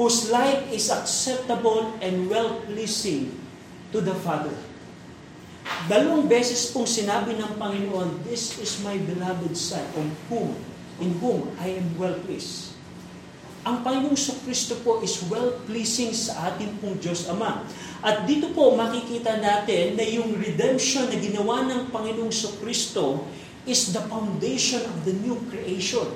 whose 0.00 0.32
life 0.32 0.66
is 0.72 0.90
acceptable 0.90 1.94
and 2.00 2.26
well-pleasing 2.26 3.34
to 3.92 4.00
the 4.00 4.14
Father. 4.24 4.54
Dalawang 5.86 6.26
beses 6.26 6.72
pong 6.72 6.88
sinabi 6.88 7.36
ng 7.36 7.60
Panginoon, 7.60 8.24
This 8.24 8.56
is 8.58 8.80
my 8.80 8.96
beloved 8.96 9.52
Son, 9.54 9.84
on 9.94 10.08
whom, 10.32 10.56
in 10.98 11.12
whom 11.20 11.52
I 11.60 11.76
am 11.78 11.94
well 12.00 12.16
pleased. 12.24 12.77
Ang 13.68 13.84
Panginoong 13.84 14.16
Kristo 14.48 14.80
po 14.80 15.04
is 15.04 15.20
well-pleasing 15.28 16.16
sa 16.16 16.48
ating 16.48 16.80
pong 16.80 16.96
Diyos 17.04 17.28
Ama. 17.28 17.68
At 18.00 18.24
dito 18.24 18.48
po 18.56 18.72
makikita 18.72 19.44
natin 19.44 19.92
na 19.92 20.08
yung 20.08 20.40
redemption 20.40 21.04
na 21.12 21.20
ginawa 21.20 21.68
ng 21.68 21.92
Panginoong 21.92 22.32
Kristo 22.64 23.28
is 23.68 23.92
the 23.92 24.00
foundation 24.08 24.80
of 24.88 25.04
the 25.04 25.12
new 25.20 25.36
creation. 25.52 26.08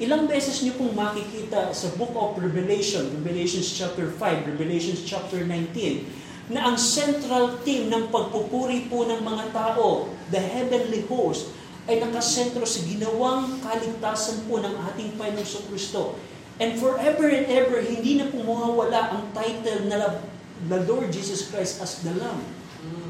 Ilang 0.00 0.24
beses 0.24 0.64
niyo 0.64 0.80
pong 0.80 0.96
makikita 0.96 1.68
sa 1.76 1.92
Book 2.00 2.16
of 2.16 2.40
Revelation, 2.40 3.12
Revelation 3.20 3.60
chapter 3.60 4.08
5, 4.08 4.48
Revelation 4.48 4.96
chapter 5.04 5.44
19, 5.44 6.48
na 6.48 6.64
ang 6.64 6.80
central 6.80 7.60
theme 7.60 7.92
ng 7.92 8.08
pagpupuri 8.08 8.88
po 8.88 9.04
ng 9.04 9.20
mga 9.20 9.52
tao, 9.52 10.08
the 10.32 10.40
heavenly 10.40 11.04
host, 11.12 11.52
ay 11.84 12.00
nakasentro 12.00 12.64
sa 12.64 12.80
ginawang 12.88 13.60
kaligtasan 13.60 14.48
po 14.48 14.64
ng 14.64 14.72
ating 14.88 15.12
Panginoon 15.20 15.64
Kristo. 15.68 16.16
And 16.58 16.74
forever 16.74 17.30
and 17.30 17.46
ever, 17.46 17.78
hindi 17.78 18.18
na 18.18 18.26
po 18.30 18.42
mawawala 18.42 19.14
ang 19.14 19.22
title 19.30 19.86
na 19.86 20.18
the 20.66 20.82
Lord 20.90 21.14
Jesus 21.14 21.46
Christ 21.54 21.78
as 21.78 22.02
the 22.02 22.14
Lamb. 22.18 22.42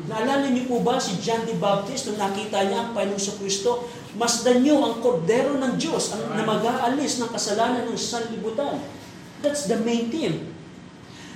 Naalala 0.08 0.48
niyo 0.48 0.68
po 0.68 0.80
ba 0.80 0.96
si 0.96 1.20
John 1.20 1.44
the 1.44 1.56
Baptist 1.56 2.08
nung 2.08 2.16
nakita 2.16 2.64
niya 2.64 2.88
ang 2.88 2.90
Panginoon 2.96 3.36
Kristo? 3.40 3.88
Masdan 4.16 4.64
niyo 4.64 4.80
ang 4.80 5.04
kordero 5.04 5.56
ng 5.60 5.76
Diyos 5.76 6.16
ang 6.16 6.32
na 6.32 6.44
mag-aalis 6.48 7.20
ng 7.20 7.28
kasalanan 7.28 7.84
ng 7.84 7.96
sanlibutan. 7.96 8.80
That's 9.44 9.68
the 9.68 9.76
main 9.80 10.08
theme. 10.08 10.48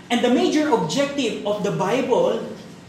And 0.08 0.24
the 0.24 0.32
major 0.32 0.72
objective 0.72 1.44
of 1.44 1.64
the 1.64 1.72
Bible 1.72 2.44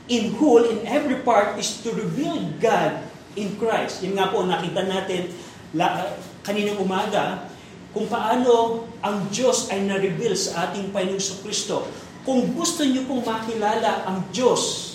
in 0.08 0.36
whole, 0.36 0.63
in 0.63 0.84
every 0.84 1.20
part, 1.24 1.56
is 1.60 1.80
to 1.84 1.92
reveal 1.96 2.39
God 2.60 3.03
in 3.36 3.56
Christ. 3.60 4.03
Yun 4.03 4.20
nga 4.20 4.32
po, 4.32 4.44
nakita 4.44 4.88
natin 4.88 5.32
la, 5.75 6.12
kaninang 6.44 6.80
umaga, 6.80 7.48
kung 7.93 8.09
paano 8.09 8.83
ang 9.05 9.29
Diyos 9.29 9.69
ay 9.69 9.85
na-reveal 9.85 10.33
sa 10.33 10.69
ating 10.69 10.89
Panginoong 10.89 11.39
Kristo. 11.45 11.85
Kung 12.25 12.51
gusto 12.57 12.81
niyo 12.81 13.05
pong 13.05 13.21
makilala 13.21 14.09
ang 14.09 14.25
Diyos, 14.33 14.93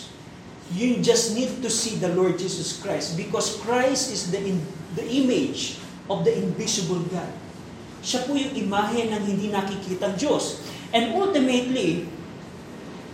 you 0.74 0.98
just 1.00 1.32
need 1.32 1.62
to 1.62 1.70
see 1.70 1.96
the 2.02 2.10
Lord 2.12 2.36
Jesus 2.36 2.82
Christ 2.82 3.14
because 3.14 3.56
Christ 3.62 4.10
is 4.10 4.34
the, 4.34 4.42
in, 4.42 4.60
the 4.98 5.06
image 5.06 5.78
of 6.10 6.26
the 6.26 6.34
invisible 6.34 7.00
God. 7.08 7.30
Siya 8.02 8.26
po 8.26 8.34
yung 8.34 8.54
imahe 8.54 9.06
ng 9.08 9.22
hindi 9.22 9.48
nakikitang 9.48 10.18
Diyos. 10.18 10.62
And 10.90 11.14
ultimately, 11.14 12.08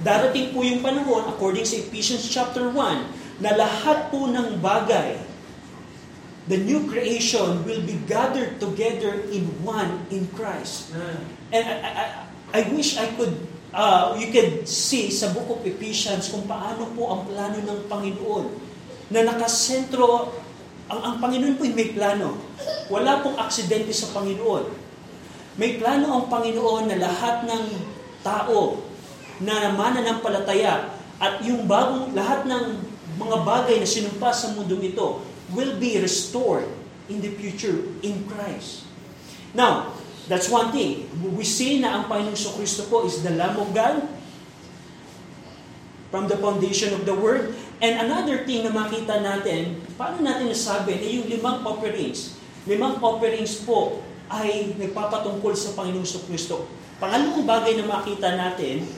darating 0.00 0.54
po 0.54 0.62
yung 0.62 0.80
panahon, 0.80 1.28
according 1.28 1.66
sa 1.66 1.76
Ephesians 1.80 2.24
chapter 2.28 2.72
1, 2.72 3.42
na 3.42 3.50
lahat 3.56 4.14
po 4.14 4.30
ng 4.30 4.62
bagay, 4.62 5.18
the 6.48 6.60
new 6.60 6.84
creation 6.88 7.64
will 7.64 7.80
be 7.88 7.96
gathered 8.04 8.60
together 8.60 9.24
in 9.32 9.48
one 9.64 10.04
in 10.12 10.28
Christ. 10.36 10.92
And 11.52 11.64
I, 11.64 11.88
I, 11.88 12.04
I 12.52 12.60
wish 12.72 13.00
I 13.00 13.08
could 13.16 13.32
uh, 13.72 14.14
you 14.20 14.28
can 14.28 14.68
see 14.68 15.08
sa 15.08 15.32
book 15.32 15.48
of 15.48 15.60
Ephesians 15.64 16.28
kung 16.28 16.44
paano 16.44 16.92
po 16.92 17.10
ang 17.16 17.22
plano 17.24 17.58
ng 17.64 17.80
Panginoon 17.88 18.46
na 19.12 19.24
nakasentro, 19.24 20.36
ang, 20.88 21.00
ang 21.00 21.16
Panginoon 21.20 21.56
po 21.56 21.64
may 21.72 21.92
plano. 21.96 22.36
Wala 22.92 23.24
pong 23.24 23.40
aksidente 23.40 23.92
sa 23.96 24.12
Panginoon. 24.12 24.84
May 25.56 25.80
plano 25.80 26.12
ang 26.12 26.24
Panginoon 26.28 26.92
na 26.92 26.98
lahat 27.00 27.48
ng 27.48 27.64
tao 28.20 28.84
na 29.40 29.72
mananampalataya 29.72 30.92
at 31.18 31.40
yung 31.46 31.64
bagong 31.64 32.12
lahat 32.12 32.44
ng 32.44 32.64
mga 33.14 33.36
bagay 33.46 33.76
na 33.78 33.86
sinumpa 33.86 34.34
sa 34.34 34.50
mundong 34.52 34.94
ito 34.94 35.22
will 35.52 35.76
be 35.76 36.00
restored 36.00 36.64
in 37.12 37.20
the 37.20 37.34
future 37.36 37.84
in 38.00 38.24
Christ. 38.30 38.88
Now, 39.52 39.92
That's 40.24 40.48
one 40.48 40.72
thing. 40.72 41.04
We 41.20 41.44
see 41.44 41.84
na 41.84 42.00
ang 42.00 42.04
Panginoong 42.08 42.56
Kristo 42.56 42.88
po 42.88 43.04
is 43.04 43.20
the 43.20 43.36
Lamb 43.36 43.60
of 43.60 43.76
God 43.76 44.08
from 46.08 46.32
the 46.32 46.40
foundation 46.40 46.96
of 46.96 47.04
the 47.04 47.12
Word. 47.12 47.52
And 47.84 48.08
another 48.08 48.48
thing 48.48 48.64
na 48.64 48.72
makita 48.72 49.20
natin, 49.20 49.84
paano 50.00 50.24
natin 50.24 50.48
nasabi 50.48 50.96
na 50.96 51.08
yung 51.12 51.26
limang 51.28 51.60
offerings, 51.60 52.40
limang 52.64 53.04
offerings 53.04 53.60
po 53.68 54.00
ay 54.32 54.72
nagpapatungkol 54.80 55.52
sa 55.52 55.76
Panginoong 55.76 56.24
Kristo. 56.24 56.64
Pangalawang 56.96 57.44
bagay 57.44 57.76
na 57.76 57.84
makita 57.84 58.32
natin, 58.32 58.88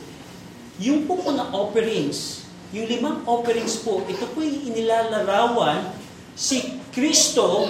yung 0.79 1.11
po 1.11 1.19
na 1.35 1.51
offerings, 1.51 2.47
yung 2.71 2.87
limang 2.87 3.27
offerings 3.27 3.83
po, 3.83 4.07
ito 4.07 4.31
po 4.31 4.47
yung 4.47 4.71
inilalarawan 4.71 5.91
si 6.37 6.77
Kristo 6.93 7.65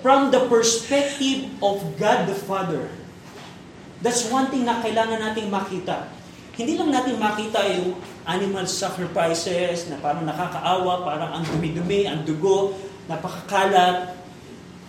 from 0.00 0.32
the 0.32 0.48
perspective 0.48 1.52
of 1.60 1.84
God 2.00 2.24
the 2.24 2.36
Father. 2.36 2.88
That's 4.00 4.28
one 4.28 4.48
thing 4.48 4.64
na 4.64 4.80
kailangan 4.80 5.20
nating 5.20 5.52
makita. 5.52 6.08
Hindi 6.56 6.80
lang 6.80 6.92
natin 6.92 7.20
makita 7.20 7.60
yung 7.76 7.96
animal 8.24 8.64
sacrifices 8.64 9.88
na 9.92 10.00
parang 10.00 10.24
nakakaawa, 10.24 11.04
parang 11.04 11.30
ang 11.40 11.44
dumi-dumi, 11.44 12.08
ang 12.08 12.24
dugo, 12.24 12.76
napakakalat. 13.08 14.16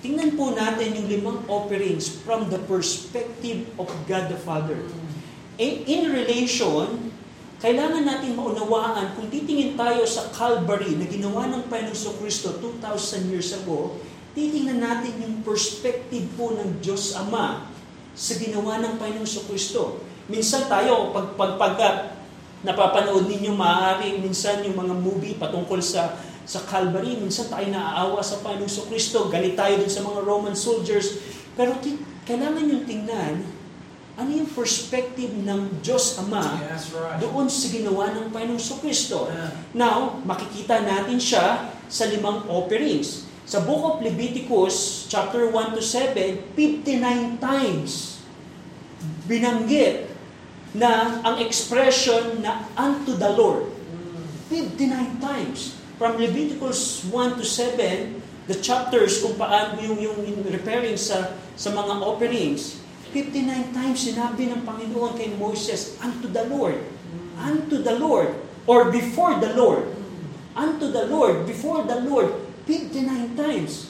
Tingnan 0.04 0.36
po 0.36 0.54
natin 0.54 0.96
yung 1.00 1.08
limang 1.10 1.40
offerings 1.48 2.12
from 2.24 2.48
the 2.54 2.62
perspective 2.70 3.68
of 3.80 3.90
God 4.06 4.30
the 4.32 4.40
Father. 4.40 4.78
In, 5.58 5.88
in 5.88 6.02
relation, 6.12 7.15
kailangan 7.66 8.06
natin 8.06 8.38
maunawaan, 8.38 9.18
kung 9.18 9.26
titingin 9.34 9.74
tayo 9.74 10.06
sa 10.06 10.30
Calvary 10.30 11.02
na 11.02 11.10
ginawa 11.10 11.50
ng 11.50 11.66
Panginoon 11.66 12.22
Kristo 12.22 12.62
2,000 12.62 13.34
years 13.34 13.58
ago, 13.58 13.98
titingnan 14.38 14.78
natin 14.78 15.18
yung 15.18 15.42
perspective 15.42 16.30
po 16.38 16.54
ng 16.54 16.78
Diyos 16.78 17.18
Ama 17.18 17.66
sa 18.14 18.34
ginawa 18.38 18.78
ng 18.86 19.02
Panginoong 19.02 19.50
Kristo. 19.50 19.98
Minsan 20.30 20.70
tayo, 20.70 21.10
pag, 21.10 21.34
pag, 21.34 21.58
pagka 21.58 21.90
napapanood 22.62 23.26
ninyo 23.34 23.58
maaari, 23.58 24.22
minsan 24.22 24.62
yung 24.62 24.78
mga 24.78 24.94
movie 25.02 25.34
patungkol 25.34 25.82
sa 25.82 26.22
sa 26.46 26.62
Calvary, 26.70 27.18
minsan 27.18 27.50
tayo 27.50 27.66
naaawa 27.66 28.22
sa 28.22 28.46
Panginoong 28.46 28.94
Kristo, 28.94 29.26
galit 29.34 29.58
tayo 29.58 29.82
dun 29.82 29.90
sa 29.90 30.06
mga 30.06 30.22
Roman 30.22 30.54
soldiers, 30.54 31.18
pero 31.58 31.74
kailangan 32.30 32.70
yung 32.70 32.86
tingnan, 32.86 33.42
ano 34.16 34.32
yung 34.32 34.48
perspective 34.48 35.32
ng 35.44 35.84
Diyos 35.84 36.16
Ama 36.24 36.64
Yeah, 36.64 36.80
right. 36.96 37.20
doon 37.20 37.52
sa 37.52 37.68
ginawa 37.68 38.16
ng 38.16 38.32
Panginoong 38.32 38.80
Kristo. 38.80 39.28
Now, 39.76 40.24
makikita 40.24 40.80
natin 40.88 41.20
siya 41.20 41.68
sa 41.92 42.08
limang 42.08 42.48
offerings. 42.48 43.28
Sa 43.46 43.62
book 43.62 43.84
of 43.86 43.96
Leviticus, 44.02 45.06
chapter 45.12 45.52
1 45.52 45.78
to 45.78 45.84
7, 45.84 46.56
59 46.58 47.38
times 47.44 48.16
binanggit 49.30 50.10
na 50.76 51.22
ang 51.24 51.40
expression 51.40 52.42
na 52.42 52.66
unto 52.76 53.16
the 53.16 53.32
Lord. 53.32 53.70
59 54.50 55.22
times. 55.24 55.78
From 55.96 56.20
Leviticus 56.20 57.08
1 57.08 57.40
to 57.40 57.46
7, 57.48 58.22
the 58.52 58.58
chapters 58.60 59.24
kung 59.24 59.40
paano 59.40 59.80
yung, 59.80 59.98
yung, 59.98 60.20
yung 60.22 60.42
repairing 60.46 61.00
sa, 61.00 61.34
sa 61.56 61.72
mga 61.72 62.04
offerings, 62.04 62.84
59 63.16 63.72
times 63.72 64.12
sinabi 64.12 64.52
ng 64.52 64.68
Panginoon 64.68 65.16
kay 65.16 65.32
Moses, 65.40 65.96
unto 66.04 66.28
the 66.28 66.44
Lord, 66.52 66.76
unto 67.40 67.80
the 67.80 67.96
Lord, 67.96 68.36
or 68.68 68.92
before 68.92 69.40
the 69.40 69.56
Lord, 69.56 69.88
unto 70.52 70.92
the 70.92 71.08
Lord, 71.08 71.48
before 71.48 71.88
the 71.88 72.04
Lord, 72.04 72.36
59 72.68 73.40
times. 73.40 73.88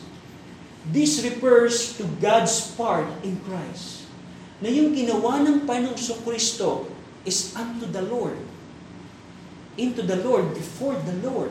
This 0.86 1.26
refers 1.26 1.98
to 1.98 2.06
God's 2.22 2.70
part 2.78 3.10
in 3.26 3.42
Christ. 3.50 4.06
Na 4.62 4.70
yung 4.70 4.94
ginawa 4.94 5.42
ng 5.42 5.66
Panginoong 5.66 6.22
Kristo 6.22 6.86
is 7.26 7.50
unto 7.58 7.90
the 7.90 8.06
Lord. 8.06 8.38
Into 9.82 10.06
the 10.06 10.22
Lord, 10.22 10.54
before 10.54 10.94
the 11.02 11.18
Lord. 11.26 11.50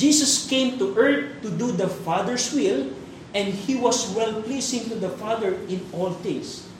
Jesus 0.00 0.48
came 0.48 0.80
to 0.80 0.96
earth 0.96 1.44
to 1.44 1.52
do 1.52 1.76
the 1.76 1.92
Father's 1.92 2.48
will, 2.56 2.88
and 3.34 3.50
He 3.52 3.74
was 3.74 4.14
well-pleasing 4.14 4.88
to 4.88 4.96
the 4.96 5.10
Father 5.10 5.58
in 5.66 5.82
all 5.92 6.14
things. 6.22 6.70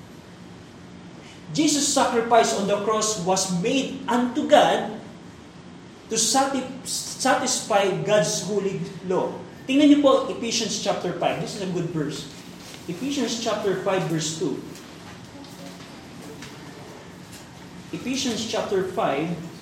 Jesus' 1.52 1.86
sacrifice 1.86 2.54
on 2.54 2.70
the 2.70 2.78
cross 2.86 3.18
was 3.26 3.50
made 3.62 4.00
unto 4.06 4.48
God 4.48 5.02
to 6.10 6.18
satisfy 6.18 7.90
God's 8.02 8.42
holy 8.46 8.80
law. 9.06 9.34
Tingnan 9.66 9.88
niyo 9.90 10.02
po 10.04 10.28
Ephesians 10.30 10.78
chapter 10.78 11.16
5. 11.16 11.40
This 11.40 11.56
is 11.56 11.62
a 11.64 11.70
good 11.72 11.88
verse. 11.90 12.28
Ephesians 12.86 13.40
chapter 13.40 13.80
5 13.80 14.12
verse 14.12 14.36
2. 14.38 14.54
Ephesians 17.96 18.44
chapter 18.44 18.84
5 18.92 19.53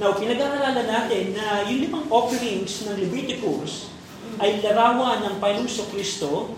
Now, 0.00 0.16
pinag-aaralan 0.16 0.88
natin 0.88 1.36
na 1.36 1.68
yung 1.68 1.84
limang 1.84 2.08
offerings 2.08 2.88
ng 2.88 2.96
Leviticus 2.96 3.92
ay 4.40 4.64
larawan 4.64 5.20
ng 5.28 5.36
Panginoong 5.36 5.88
Kristo 5.92 6.56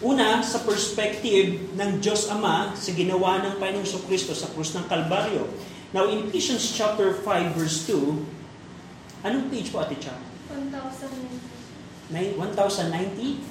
Una, 0.00 0.40
sa 0.40 0.64
perspective 0.64 1.76
ng 1.76 2.00
Diyos 2.00 2.32
Ama 2.32 2.72
sa 2.72 2.88
ginawa 2.96 3.44
ng 3.44 3.60
Panginoong 3.60 4.08
Kristo 4.08 4.32
sa 4.32 4.48
krus 4.48 4.72
ng 4.72 4.88
Kalbaryo. 4.88 5.44
Now, 5.92 6.08
in 6.08 6.24
Ephesians 6.24 6.72
chapter 6.72 7.12
5, 7.20 7.52
verse 7.52 7.84
2, 7.84 9.28
anong 9.28 9.52
page 9.52 9.68
po, 9.68 9.84
Ate 9.84 10.00
Cha? 10.00 10.16
1,090. 10.48 12.40
1,090? 12.40 13.44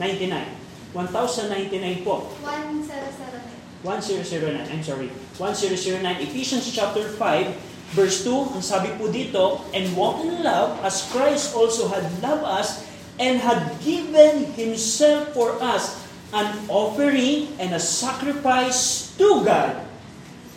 99. 0.00 0.96
1,099 0.96 2.08
po. 2.08 2.32
1009. 2.40 3.84
1009, 3.84 4.72
I'm 4.72 4.80
sorry. 4.80 5.12
1009, 5.36 6.00
Ephesians 6.32 6.64
chapter 6.72 7.04
5, 7.12 7.67
verse 7.96 8.24
2, 8.24 8.58
ang 8.58 8.64
sabi 8.64 8.92
po 8.96 9.08
dito, 9.08 9.64
And 9.72 9.88
walk 9.96 10.20
in 10.24 10.44
love 10.44 10.76
as 10.84 11.08
Christ 11.08 11.56
also 11.56 11.88
had 11.88 12.04
loved 12.20 12.44
us 12.44 12.84
and 13.16 13.40
had 13.40 13.80
given 13.80 14.52
Himself 14.54 15.32
for 15.32 15.56
us 15.58 15.96
an 16.32 16.48
offering 16.68 17.48
and 17.56 17.72
a 17.72 17.80
sacrifice 17.80 19.12
to 19.16 19.42
God 19.44 19.80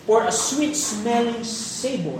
for 0.04 0.28
a 0.28 0.34
sweet-smelling 0.34 1.44
savor. 1.48 2.20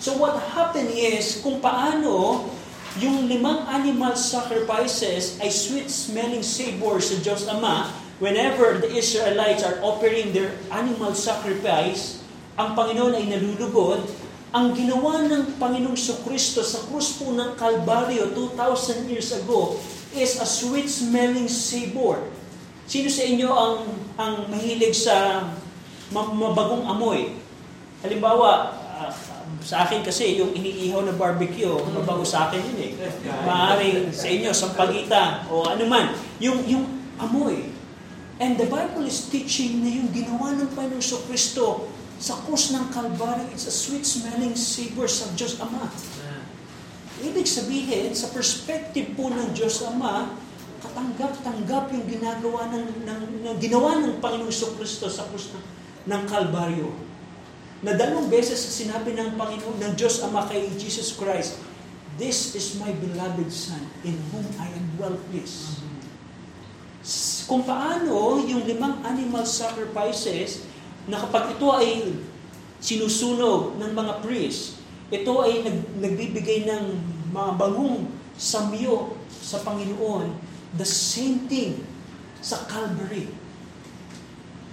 So 0.00 0.16
what 0.16 0.36
happened 0.52 0.92
is, 0.92 1.40
kung 1.40 1.60
paano 1.60 2.48
yung 3.00 3.28
limang 3.28 3.64
animal 3.68 4.16
sacrifices 4.16 5.40
ay 5.40 5.48
sweet-smelling 5.48 6.44
savor 6.44 7.00
sa 7.00 7.16
Diyos 7.20 7.48
Ama, 7.48 7.88
whenever 8.20 8.76
the 8.80 8.92
Israelites 8.92 9.64
are 9.64 9.80
offering 9.80 10.36
their 10.36 10.52
animal 10.68 11.16
sacrifice, 11.16 12.19
ang 12.58 12.74
Panginoon 12.74 13.14
ay 13.14 13.26
nalulugod, 13.30 14.02
ang 14.50 14.74
ginawa 14.74 15.22
ng 15.30 15.62
Panginoong 15.62 15.94
Kristo 16.26 16.66
sa 16.66 16.82
krus 16.90 17.22
po 17.22 17.30
ng 17.30 17.54
Kalbaryo 17.54 18.34
2,000 18.34 19.06
years 19.06 19.30
ago 19.30 19.78
is 20.10 20.42
a 20.42 20.46
sweet-smelling 20.46 21.46
savor. 21.46 22.18
Sino 22.90 23.06
sa 23.06 23.22
inyo 23.22 23.46
ang, 23.46 23.76
ang 24.18 24.34
mahilig 24.50 24.90
sa 24.90 25.46
mabagong 26.10 26.82
amoy? 26.90 27.38
Halimbawa, 28.02 28.74
uh, 28.74 29.14
sa 29.62 29.86
akin 29.86 30.02
kasi 30.02 30.42
yung 30.42 30.50
iniihaw 30.50 31.06
na 31.06 31.14
barbecue, 31.14 31.70
mabago 31.70 32.26
sa 32.26 32.50
akin 32.50 32.58
yun 32.58 32.78
eh. 32.90 32.92
Maaaring 33.46 34.10
sa 34.10 34.26
inyo, 34.26 34.50
sampagita 34.50 35.46
o 35.46 35.62
ano 35.62 35.86
man, 35.86 36.10
yung, 36.42 36.66
yung 36.66 36.86
amoy. 37.22 37.70
And 38.42 38.58
the 38.58 38.66
Bible 38.66 39.06
is 39.06 39.30
teaching 39.30 39.86
na 39.86 39.94
yung 39.94 40.10
ginawa 40.10 40.58
ng 40.58 40.74
Panginoong 40.74 41.22
Kristo 41.30 41.86
sa 42.20 42.36
krus 42.44 42.76
ng 42.76 42.92
Kalbaryo, 42.92 43.48
it's 43.48 43.64
a 43.64 43.72
sweet-smelling 43.72 44.52
savor 44.52 45.08
sa 45.08 45.24
Diyos 45.32 45.56
Ama. 45.56 45.88
Ibig 47.24 47.48
sabihin, 47.48 48.12
sa 48.12 48.28
perspective 48.28 49.16
po 49.16 49.32
ng 49.32 49.56
Diyos 49.56 49.80
Ama, 49.88 50.36
katanggap-tanggap 50.84 51.88
yung 51.96 52.04
ginagawa 52.04 52.68
ng, 52.76 53.08
ng, 53.08 53.20
ng 53.44 53.56
ginawa 53.56 54.04
ng 54.04 54.20
Panginoong 54.20 54.52
Kristo 54.76 55.08
sa 55.08 55.24
krus 55.32 55.48
ng, 55.56 55.64
ng 56.12 56.22
Kalbaryo. 56.28 56.92
Na 57.80 57.96
dalawang 57.96 58.28
beses 58.28 58.60
sinabi 58.60 59.16
ng 59.16 59.40
Panginoon, 59.40 59.80
ng 59.80 59.92
Diyos 59.96 60.20
Ama 60.20 60.44
kay 60.44 60.68
Jesus 60.76 61.16
Christ, 61.16 61.56
This 62.20 62.52
is 62.52 62.76
my 62.76 62.92
beloved 63.00 63.48
Son, 63.48 63.80
in 64.04 64.20
whom 64.28 64.44
I 64.60 64.68
am 64.68 64.86
well 65.00 65.16
pleased. 65.32 65.80
Kung 67.48 67.64
paano 67.64 68.44
yung 68.44 68.68
limang 68.68 69.00
animal 69.08 69.48
sacrifices 69.48 70.68
na 71.08 71.16
kapag 71.20 71.56
ito 71.56 71.68
ay 71.72 72.12
sinusunog 72.80 73.76
ng 73.76 73.92
mga 73.92 74.12
priest, 74.24 74.80
ito 75.12 75.32
ay 75.44 75.64
nag, 75.64 75.78
nagbibigay 76.00 76.68
ng 76.68 76.84
mga 77.30 77.50
bangong 77.56 78.08
samyo 78.36 79.16
sa 79.28 79.60
Panginoon, 79.60 80.32
the 80.76 80.86
same 80.86 81.44
thing 81.50 81.80
sa 82.40 82.64
Calvary. 82.68 83.28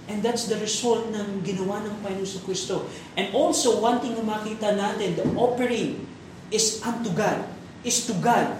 And 0.08 0.24
that's 0.24 0.48
the 0.48 0.56
result 0.56 1.12
ng 1.12 1.44
ginawa 1.44 1.84
ng 1.84 2.00
Panginoon 2.00 2.40
Kristo. 2.48 2.88
And 3.12 3.28
also, 3.36 3.76
one 3.84 4.00
thing 4.00 4.16
na 4.16 4.24
makita 4.24 4.72
natin, 4.72 5.20
the 5.20 5.26
offering 5.36 6.00
is 6.48 6.80
unto 6.80 7.12
God, 7.12 7.44
is 7.84 8.08
to 8.08 8.16
God. 8.16 8.56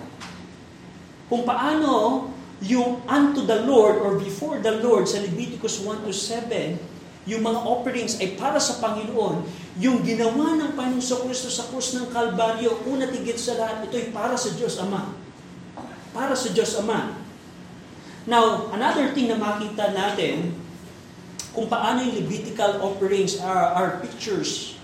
Kung 1.33 1.49
paano 1.49 2.29
yung 2.61 3.01
unto 3.09 3.47
the 3.49 3.65
Lord 3.65 4.03
or 4.03 4.21
before 4.21 4.61
the 4.61 4.77
Lord 4.83 5.09
sa 5.09 5.23
Leviticus 5.25 5.81
1 5.81 6.05
to 6.05 6.13
7, 6.13 6.98
yung 7.25 7.43
mga 7.43 7.61
offerings 7.65 8.21
ay 8.23 8.39
para 8.39 8.61
sa 8.61 8.79
Panginoon, 8.79 9.43
yung 9.81 10.05
ginawa 10.07 10.55
ng 10.59 10.73
Panginoon 10.79 11.23
Kristo 11.27 11.49
sa 11.51 11.67
krus 11.71 11.97
ng 11.99 12.13
Kalbaryo, 12.13 12.85
una 12.87 13.09
tigit 13.11 13.41
sa 13.41 13.59
lahat, 13.59 13.89
ito 13.89 13.97
ay 13.99 14.15
para 14.15 14.37
sa 14.39 14.55
Diyos 14.55 14.79
Ama. 14.79 15.15
Para 16.15 16.35
sa 16.37 16.49
Diyos 16.55 16.79
Ama. 16.79 17.19
Now, 18.29 18.69
another 18.71 19.17
thing 19.17 19.33
na 19.33 19.41
makita 19.41 19.97
natin, 19.97 20.53
kung 21.57 21.67
paano 21.67 22.05
yung 22.05 22.23
Levitical 22.23 22.79
offerings 22.85 23.41
are, 23.41 23.73
are 23.73 23.91
pictures 24.05 24.77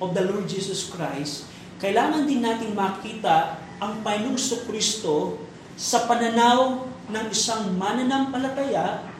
of 0.00 0.16
the 0.16 0.24
Lord 0.24 0.48
Jesus 0.48 0.88
Christ, 0.88 1.46
kailangan 1.76 2.24
din 2.24 2.40
nating 2.40 2.72
makita 2.72 3.60
ang 3.76 4.00
Panginoong 4.00 4.64
Kristo 4.64 5.36
sa 5.76 6.08
pananaw 6.08 6.88
ng 7.12 7.26
isang 7.28 7.76
mananampalataya 7.76 9.15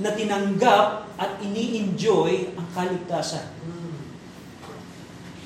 na 0.00 0.16
tinanggap 0.16 1.12
at 1.20 1.40
ini-enjoy 1.44 2.56
ang 2.56 2.66
kaligtasan. 2.72 3.44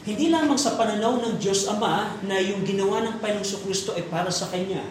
Hindi 0.07 0.31
lamang 0.31 0.55
sa 0.55 0.79
pananaw 0.79 1.19
ng 1.19 1.35
Diyos 1.43 1.67
Ama 1.67 2.23
na 2.23 2.39
yung 2.39 2.63
ginawa 2.63 3.03
ng 3.03 3.19
Panginoong 3.19 3.63
Kristo 3.67 3.91
ay 3.99 4.07
para 4.07 4.31
sa 4.31 4.47
Kanya. 4.47 4.87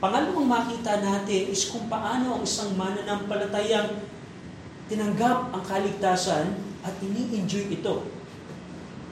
Pangalawang 0.00 0.48
makita 0.48 1.04
natin 1.04 1.52
is 1.52 1.68
kung 1.68 1.84
paano 1.92 2.40
ang 2.40 2.42
isang 2.48 2.72
mananampalatayang 2.72 4.00
tinanggap 4.88 5.52
ang 5.52 5.60
kaligtasan 5.68 6.56
at 6.80 6.96
ini-enjoy 7.04 7.68
ito. 7.68 8.08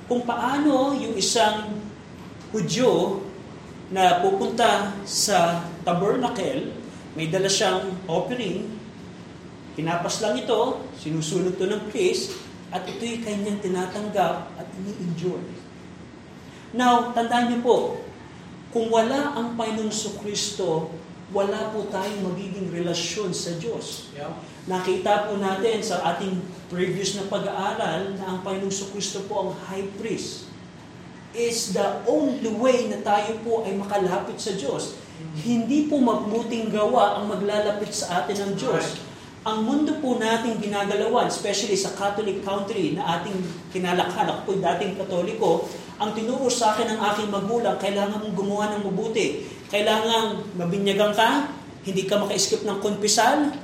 Kung 0.08 0.24
paano 0.24 0.96
yung 0.96 1.12
isang 1.12 1.76
Hudyo 2.48 3.20
na 3.92 4.24
pupunta 4.24 4.96
sa 5.04 5.68
tabernacle, 5.84 6.72
may 7.12 7.28
dala 7.28 7.52
siyang 7.52 7.92
offering, 8.08 8.77
Pinapas 9.78 10.18
lang 10.18 10.34
ito, 10.34 10.82
sinusunod 10.98 11.54
to 11.54 11.70
ng 11.70 11.86
priest, 11.94 12.34
at 12.74 12.82
ito'y 12.82 13.22
kanyang 13.22 13.62
tinatanggap 13.62 14.50
at 14.58 14.66
ini-enjoy. 14.74 15.38
Now, 16.74 17.14
tandaan 17.14 17.54
niyo 17.54 17.62
po, 17.62 17.76
kung 18.74 18.90
wala 18.90 19.38
ang 19.38 19.54
Panginoong 19.54 20.18
Kristo, 20.18 20.90
wala 21.30 21.70
po 21.70 21.86
tayong 21.94 22.26
magiging 22.26 22.74
relasyon 22.74 23.30
sa 23.30 23.54
Diyos. 23.54 24.10
Yeah. 24.18 24.34
Nakita 24.66 25.30
po 25.30 25.38
natin 25.38 25.78
sa 25.78 26.02
ating 26.10 26.42
previous 26.66 27.14
na 27.14 27.30
pag-aaral 27.30 28.18
na 28.18 28.24
ang 28.34 28.38
Panginoong 28.42 28.90
Kristo 28.90 29.30
po 29.30 29.46
ang 29.46 29.50
high 29.70 29.86
priest. 29.94 30.50
Is 31.38 31.70
the 31.70 32.02
only 32.10 32.50
way 32.50 32.90
na 32.90 32.98
tayo 33.06 33.38
po 33.46 33.62
ay 33.62 33.78
makalapit 33.78 34.42
sa 34.42 34.58
Diyos. 34.58 34.98
Mm-hmm. 34.98 35.34
Hindi 35.46 35.78
po 35.86 36.02
magmuting 36.02 36.74
gawa 36.74 37.22
ang 37.22 37.30
maglalapit 37.30 37.94
sa 37.94 38.26
atin 38.26 38.42
ng 38.42 38.52
Diyos. 38.58 38.82
Right 38.82 39.07
Ang 39.46 39.58
mundo 39.62 39.94
po 40.02 40.18
nating 40.18 40.58
ginagalawan, 40.58 41.30
especially 41.30 41.78
sa 41.78 41.94
Catholic 41.94 42.42
country 42.42 42.98
na 42.98 43.22
ating 43.22 43.38
kinalakhan, 43.70 44.26
ako 44.26 44.40
po 44.42 44.52
dating 44.58 44.98
katoliko, 44.98 45.50
ang 46.02 46.10
tinuro 46.10 46.50
sa 46.50 46.74
akin 46.74 46.94
ng 46.94 47.00
aking 47.14 47.28
magulang, 47.30 47.78
kailangan 47.78 48.18
mong 48.18 48.34
gumawa 48.34 48.74
ng 48.74 48.90
mabuti. 48.90 49.46
Kailangan 49.70 50.54
mabinyagan 50.58 51.14
ka, 51.14 51.54
hindi 51.86 52.02
ka 52.10 52.18
maka-skip 52.18 52.66
ng 52.66 52.78
konpisal, 52.82 53.54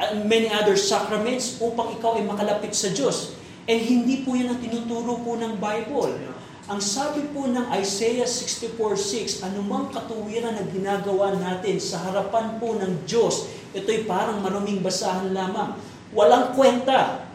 and 0.00 0.26
many 0.26 0.50
other 0.50 0.74
sacraments 0.74 1.62
upang 1.62 1.94
ikaw 1.94 2.18
ay 2.18 2.26
makalapit 2.26 2.74
sa 2.74 2.90
Diyos. 2.90 3.38
And 3.70 3.78
hindi 3.78 4.26
po 4.26 4.34
yan 4.34 4.50
ang 4.50 4.58
tinuturo 4.58 5.20
po 5.22 5.38
ng 5.38 5.62
Bible. 5.62 6.39
Ang 6.70 6.78
sabi 6.78 7.26
po 7.34 7.50
ng 7.50 7.66
Isaiah 7.82 8.30
64.6, 8.30 9.42
anumang 9.42 9.90
katuwiran 9.90 10.54
na 10.54 10.62
ginagawa 10.70 11.34
natin 11.34 11.82
sa 11.82 11.98
harapan 11.98 12.62
po 12.62 12.78
ng 12.78 13.10
Diyos, 13.10 13.50
ito'y 13.74 14.06
parang 14.06 14.38
maruming 14.38 14.78
basahan 14.78 15.34
lamang. 15.34 15.74
Walang 16.14 16.54
kwenta 16.54 17.26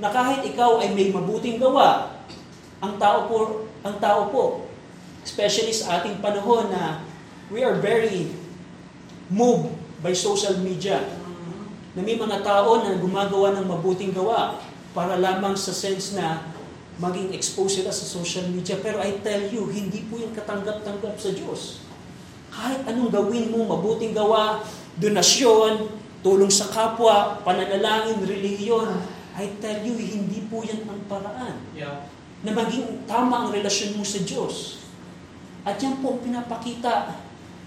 na 0.00 0.08
kahit 0.08 0.48
ikaw 0.48 0.80
ay 0.80 0.96
may 0.96 1.12
mabuting 1.12 1.60
gawa, 1.60 2.24
ang 2.80 2.96
tao 2.96 3.28
po, 3.28 3.68
ang 3.84 4.00
tao 4.00 4.32
po, 4.32 4.72
especially 5.28 5.76
sa 5.76 6.00
ating 6.00 6.24
panahon 6.24 6.72
na 6.72 7.04
we 7.52 7.60
are 7.60 7.76
very 7.84 8.32
moved 9.28 9.76
by 10.00 10.16
social 10.16 10.56
media, 10.56 11.04
na 11.92 12.00
may 12.00 12.16
mga 12.16 12.40
tao 12.40 12.80
na 12.80 12.96
gumagawa 12.96 13.60
ng 13.60 13.66
mabuting 13.76 14.16
gawa 14.16 14.56
para 14.96 15.20
lamang 15.20 15.52
sa 15.52 15.76
sense 15.76 16.16
na 16.16 16.48
maging 17.00 17.32
exposed 17.32 17.80
sila 17.80 17.88
sa 17.88 18.04
social 18.04 18.44
media. 18.52 18.76
Pero 18.78 19.00
I 19.00 19.24
tell 19.24 19.48
you, 19.48 19.72
hindi 19.72 20.04
po 20.06 20.20
yung 20.20 20.36
katanggap-tanggap 20.36 21.16
sa 21.16 21.32
Diyos. 21.32 21.80
Kahit 22.52 22.84
anong 22.84 23.08
gawin 23.08 23.48
mo, 23.48 23.64
mabuting 23.64 24.12
gawa, 24.12 24.60
donasyon, 25.00 25.88
tulong 26.20 26.52
sa 26.52 26.68
kapwa, 26.68 27.40
pananalangin, 27.40 28.20
reliyon, 28.20 29.00
I 29.32 29.56
tell 29.64 29.80
you, 29.80 29.96
hindi 29.96 30.44
po 30.52 30.60
yan 30.60 30.84
ang 30.84 31.00
paraan. 31.08 31.56
Yeah. 31.72 32.04
Na 32.44 32.52
maging 32.52 33.08
tama 33.08 33.48
ang 33.48 33.50
relasyon 33.56 33.96
mo 33.96 34.04
sa 34.04 34.20
Diyos. 34.20 34.84
At 35.64 35.80
yan 35.80 36.04
po 36.04 36.16
ang 36.16 36.20
pinapakita 36.20 37.16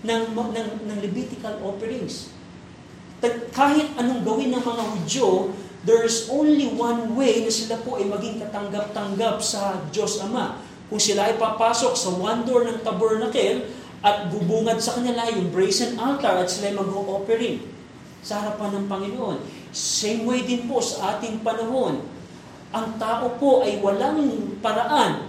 ng, 0.05 0.23
ng, 0.37 0.69
ng 0.85 0.97
Levitical 1.01 1.57
offerings. 1.65 2.29
Kahit 3.55 3.95
anong 3.97 4.21
gawin 4.21 4.51
ng 4.53 4.61
mga 4.61 4.83
Hudyo, 4.83 5.55
there's 5.83 6.31
only 6.31 6.71
one 6.73 7.11
way 7.15 7.43
na 7.43 7.51
sila 7.51 7.79
po 7.83 7.99
ay 7.99 8.07
maging 8.07 8.39
katanggap-tanggap 8.39 9.43
sa 9.43 9.83
Diyos 9.91 10.19
Ama. 10.23 10.59
Kung 10.87 10.99
sila 10.99 11.31
ay 11.31 11.35
papasok 11.35 11.93
sa 11.95 12.09
one 12.15 12.47
door 12.47 12.67
ng 12.67 12.79
tabernacle 12.83 13.67
at 14.03 14.27
bubungad 14.31 14.79
sa 14.79 14.99
kanila 14.99 15.27
yung 15.31 15.51
brazen 15.51 15.95
altar 15.99 16.43
at 16.43 16.47
sila 16.51 16.71
ay 16.71 16.75
mag-offering 16.75 17.63
sa 18.23 18.39
harapan 18.39 18.79
ng 18.79 18.85
Panginoon. 18.87 19.37
Same 19.75 20.23
way 20.23 20.47
din 20.47 20.67
po 20.67 20.79
sa 20.79 21.17
ating 21.17 21.43
panahon. 21.43 22.03
Ang 22.71 22.87
tao 22.97 23.35
po 23.37 23.67
ay 23.67 23.83
walang 23.83 24.23
paraan 24.63 25.27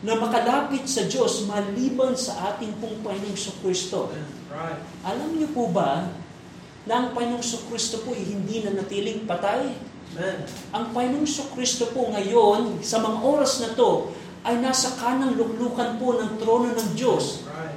na 0.00 0.12
makalapit 0.16 0.84
sa 0.88 1.04
Diyos 1.08 1.44
maliban 1.48 2.16
sa 2.16 2.52
ating 2.52 2.76
pong 2.80 3.00
Panginoong 3.04 3.56
Kristo. 3.60 4.12
Right. 4.48 4.80
Alam 5.04 5.36
niyo 5.36 5.52
po 5.52 5.68
ba 5.72 6.08
na 6.86 7.02
ang 7.02 7.08
Panginoong 7.12 7.42
Kristo 7.68 8.06
po 8.06 8.14
ay 8.14 8.22
hindi 8.22 8.62
na 8.62 8.78
natiling 8.78 9.26
patay? 9.26 9.74
Amen. 10.14 10.38
Ang 10.70 10.86
Panginoong 10.94 11.50
Kristo 11.58 11.90
po 11.90 12.14
ngayon, 12.14 12.80
sa 12.80 13.02
mga 13.02 13.18
oras 13.26 13.58
na 13.60 13.74
to, 13.74 14.14
ay 14.46 14.62
nasa 14.62 14.94
kanang 14.94 15.34
luklukan 15.34 15.98
po 15.98 16.22
ng 16.22 16.38
trono 16.38 16.70
ng 16.70 16.90
Diyos. 16.94 17.42
Right. 17.50 17.74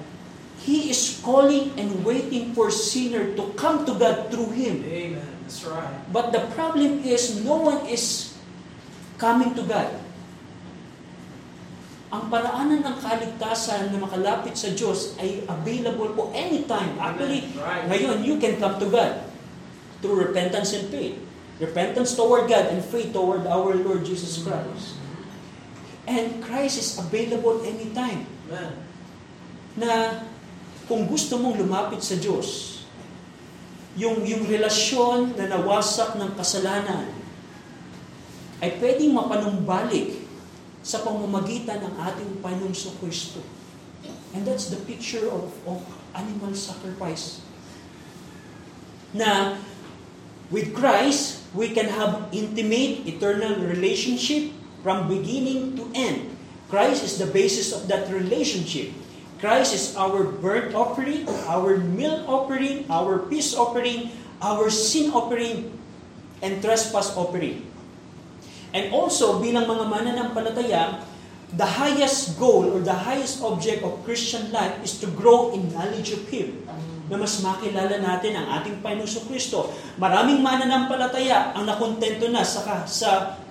He 0.62 0.94
is 0.94 1.18
calling 1.26 1.74
and 1.82 2.06
waiting 2.06 2.54
for 2.54 2.70
sinner 2.70 3.34
to 3.34 3.50
come 3.58 3.90
to 3.90 3.98
God 3.98 4.30
through 4.30 4.54
Him. 4.54 4.86
Amen. 4.86 5.26
That's 5.50 5.66
right. 5.66 5.98
But 6.14 6.30
the 6.30 6.46
problem 6.54 7.02
is, 7.02 7.42
no 7.42 7.58
one 7.58 7.90
is 7.90 8.38
coming 9.18 9.58
to 9.58 9.66
God. 9.66 9.90
Ang 12.10 12.26
paraanan 12.34 12.82
ng 12.82 12.98
kaligtasan 12.98 13.94
na 13.94 14.02
makalapit 14.02 14.58
sa 14.58 14.74
Diyos 14.74 15.14
ay 15.22 15.46
available 15.46 16.10
po 16.18 16.34
anytime. 16.34 16.98
Actually, 16.98 17.54
Right. 17.54 17.86
ngayon, 17.86 18.26
you 18.26 18.42
can 18.42 18.58
come 18.58 18.82
to 18.82 18.90
God 18.90 19.30
through 20.02 20.18
repentance 20.18 20.74
and 20.74 20.90
faith. 20.90 21.22
Repentance 21.62 22.18
toward 22.18 22.50
God 22.50 22.74
and 22.74 22.82
faith 22.82 23.14
toward 23.14 23.46
our 23.46 23.78
Lord 23.78 24.02
Jesus 24.02 24.42
Christ. 24.42 24.98
And 26.10 26.42
Christ 26.42 26.82
is 26.82 26.90
available 26.98 27.62
anytime. 27.62 28.26
Amen. 28.50 28.74
Na 29.78 30.26
kung 30.90 31.06
gusto 31.06 31.38
mong 31.38 31.62
lumapit 31.62 32.02
sa 32.02 32.18
Diyos, 32.18 32.82
yung, 33.94 34.26
yung 34.26 34.50
relasyon 34.50 35.38
na 35.38 35.46
nawasak 35.46 36.18
ng 36.18 36.34
kasalanan 36.34 37.14
ay 38.66 38.76
pwedeng 38.82 39.14
mapanumbalik 39.14 40.19
sa 40.90 41.06
pamamagitan 41.06 41.86
ng 41.86 41.94
ating 42.02 42.42
Panginoong 42.42 42.98
Kristo. 42.98 43.46
And 44.34 44.42
that's 44.42 44.74
the 44.74 44.82
picture 44.90 45.30
of, 45.30 45.54
of 45.70 45.86
animal 46.18 46.58
sacrifice. 46.58 47.46
Na 49.14 49.62
with 50.50 50.74
Christ, 50.74 51.46
we 51.54 51.70
can 51.78 51.94
have 51.94 52.34
intimate, 52.34 53.06
eternal 53.06 53.62
relationship 53.62 54.50
from 54.82 55.06
beginning 55.06 55.78
to 55.78 55.86
end. 55.94 56.34
Christ 56.74 57.06
is 57.06 57.22
the 57.22 57.30
basis 57.30 57.70
of 57.70 57.86
that 57.90 58.10
relationship. 58.10 58.90
Christ 59.38 59.78
is 59.78 59.86
our 59.94 60.26
burnt 60.26 60.74
offering, 60.74 61.30
our 61.46 61.78
meal 61.78 62.26
offering, 62.26 62.90
our 62.90 63.30
peace 63.30 63.54
offering, 63.54 64.10
our 64.42 64.74
sin 64.74 65.14
offering, 65.14 65.70
and 66.42 66.62
trespass 66.66 67.14
offering. 67.14 67.66
And 68.70 68.94
also, 68.94 69.42
bilang 69.42 69.66
mga 69.66 69.86
mananampalataya, 69.90 71.02
the 71.58 71.66
highest 71.66 72.38
goal 72.38 72.70
or 72.70 72.80
the 72.86 72.94
highest 72.94 73.42
object 73.42 73.82
of 73.82 73.98
Christian 74.06 74.54
life 74.54 74.78
is 74.86 75.02
to 75.02 75.10
grow 75.18 75.50
in 75.58 75.74
knowledge 75.74 76.14
of 76.14 76.22
Him. 76.30 76.62
Na 77.10 77.18
mas 77.18 77.42
makilala 77.42 77.98
natin 77.98 78.38
ang 78.38 78.62
ating 78.62 78.86
Panginoon 78.86 79.26
Kristo. 79.26 79.74
Maraming 79.98 80.46
mananampalataya 80.46 81.58
ang 81.58 81.66
nakontento 81.66 82.30
na 82.30 82.46
sa, 82.46 82.86
sa 82.86 83.42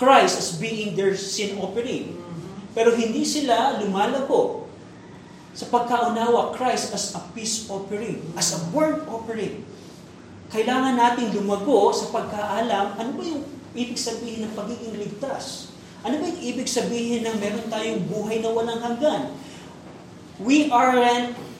Christ 0.00 0.40
as 0.40 0.48
being 0.56 0.96
their 0.96 1.12
sin 1.12 1.60
offering. 1.60 2.16
Pero 2.72 2.96
hindi 2.96 3.28
sila 3.28 3.76
lumalago 3.84 4.64
sa 5.52 5.68
pagkaunawa 5.68 6.56
Christ 6.56 6.96
as 6.96 7.12
a 7.12 7.20
peace 7.36 7.68
offering, 7.68 8.24
as 8.40 8.56
a 8.56 8.60
burnt 8.72 9.04
offering. 9.04 9.60
Kailangan 10.48 10.96
natin 10.96 11.36
lumago 11.36 11.92
sa 11.92 12.08
pagkaalam, 12.08 12.96
ano 12.96 13.10
ba 13.12 13.22
yung 13.24 13.44
ibig 13.72 13.98
sabihin 13.98 14.48
ng 14.48 14.54
pagiging 14.56 14.96
ligtas? 14.96 15.72
Ano 16.02 16.18
ba 16.18 16.26
yung 16.26 16.42
ibig 16.42 16.68
sabihin 16.68 17.24
ng 17.24 17.36
meron 17.38 17.66
tayong 17.70 18.02
buhay 18.10 18.42
na 18.42 18.50
walang 18.50 18.80
hanggan? 18.82 19.32
We 20.42 20.66
are 20.72 20.98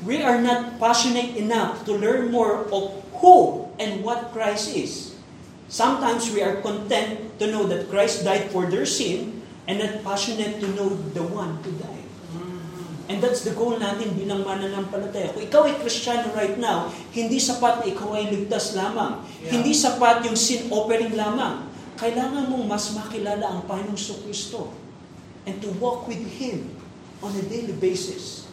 we 0.03 0.19
are 0.19 0.43
not 0.43 0.83
passionate 0.83 1.39
enough 1.39 1.87
to 1.87 1.95
learn 1.95 2.35
more 2.35 2.67
of 2.75 2.91
who 3.23 3.71
and 3.79 4.03
what 4.03 4.35
Christ 4.35 4.75
is. 4.75 5.15
Sometimes 5.71 6.29
we 6.35 6.43
are 6.43 6.59
content 6.61 7.39
to 7.39 7.49
know 7.49 7.65
that 7.71 7.89
Christ 7.89 8.27
died 8.27 8.51
for 8.51 8.67
their 8.67 8.85
sin 8.85 9.41
and 9.65 9.79
not 9.79 10.03
passionate 10.03 10.59
to 10.61 10.69
know 10.75 10.91
the 11.17 11.23
one 11.23 11.63
who 11.63 11.73
died. 11.79 12.03
And 13.11 13.21
that's 13.21 13.45
the 13.45 13.53
goal 13.53 13.77
natin 13.77 14.15
bilang 14.15 14.47
mananampalataya. 14.47 15.35
Kung 15.37 15.45
ikaw 15.45 15.61
ay 15.69 15.77
Kristiyano 15.83 16.33
right 16.33 16.57
now, 16.57 16.89
hindi 17.13 17.37
sapat 17.37 17.83
na 17.83 17.87
ikaw 17.93 18.15
ay 18.17 18.31
ligtas 18.31 18.73
lamang. 18.73 19.21
Yeah. 19.43 19.59
Hindi 19.59 19.77
sapat 19.77 20.25
yung 20.25 20.39
sin 20.39 20.71
offering 20.73 21.13
lamang. 21.13 21.72
Kailangan 22.03 22.51
mong 22.51 22.67
mas 22.67 22.91
makilala 22.99 23.47
ang 23.47 23.63
Panginoong 23.71 24.27
Kristo 24.27 24.75
and 25.47 25.63
to 25.63 25.71
walk 25.79 26.11
with 26.11 26.19
Him 26.35 26.75
on 27.23 27.31
a 27.39 27.43
daily 27.47 27.79
basis. 27.79 28.51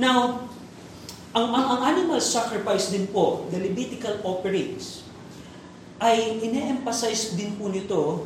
Now, 0.00 0.48
ang, 1.36 1.52
ang, 1.52 1.66
ang 1.76 1.80
animal 1.84 2.24
sacrifice 2.24 2.88
din 2.88 3.12
po, 3.12 3.44
the 3.52 3.60
Levitical 3.60 4.24
offerings, 4.24 5.04
ay 6.00 6.40
ine-emphasize 6.40 7.36
din 7.36 7.60
po 7.60 7.68
nito 7.68 8.24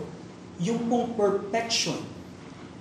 yung 0.62 0.86
pong 0.86 1.18
perfection 1.18 1.98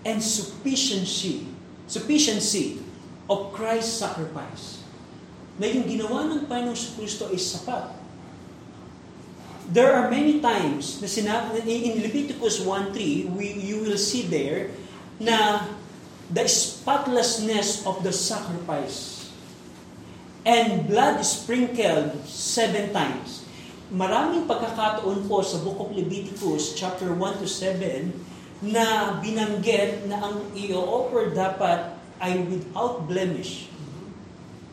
and 0.06 0.22
sufficiency 0.22 1.50
sufficiency 1.88 2.84
of 3.26 3.56
Christ's 3.56 3.98
sacrifice. 3.98 4.86
Na 5.58 5.66
yung 5.66 5.90
ginawa 5.90 6.30
ng 6.30 6.46
Panginoong 6.46 6.94
Kristo 7.00 7.32
ay 7.32 7.42
sapat. 7.42 7.97
There 9.68 9.92
are 9.92 10.08
many 10.08 10.40
times 10.40 11.04
na 11.04 11.12
sinabi, 11.12 11.60
in 11.68 12.00
Leviticus 12.00 12.64
1.3, 12.64 13.36
we, 13.36 13.52
you 13.60 13.84
will 13.84 14.00
see 14.00 14.24
there 14.24 14.72
na 15.20 15.68
the 16.32 16.48
spotlessness 16.48 17.84
of 17.84 18.00
the 18.00 18.16
sacrifice 18.16 19.28
and 20.48 20.88
blood 20.88 21.20
sprinkled 21.20 22.16
seven 22.24 22.96
times. 22.96 23.44
Maraming 23.92 24.48
pagkakataon 24.48 25.28
po 25.28 25.44
sa 25.44 25.60
Book 25.60 25.84
of 25.84 25.92
Leviticus 25.92 26.72
chapter 26.72 27.12
1 27.12 27.44
to 27.44 27.48
7 27.48 28.72
na 28.72 29.20
binanggit 29.20 30.08
na 30.08 30.32
ang 30.32 30.48
i-offer 30.56 31.36
dapat 31.36 31.92
ay 32.24 32.40
without 32.48 33.04
blemish. 33.04 33.68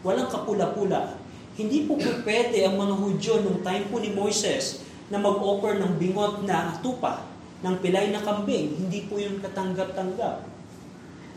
Walang 0.07 0.31
kapula-pula. 0.31 1.19
Hindi 1.59 1.91
po 1.91 1.99
po 1.99 2.11
pwede 2.23 2.63
ang 2.63 2.79
mga 2.79 2.95
Hudyo 2.95 3.35
nung 3.43 3.59
time 3.67 3.91
po 3.91 3.99
ni 3.99 4.15
Moises 4.15 4.84
na 5.13 5.21
mag-offer 5.21 5.77
ng 5.81 6.01
bingot 6.01 6.45
na 6.49 6.77
tupa, 6.81 7.25
ng 7.61 7.77
pilay 7.81 8.13
na 8.13 8.25
kambing. 8.25 8.77
Hindi 8.77 9.09
po 9.09 9.21
yun 9.21 9.41
katanggap-tanggap. 9.41 10.49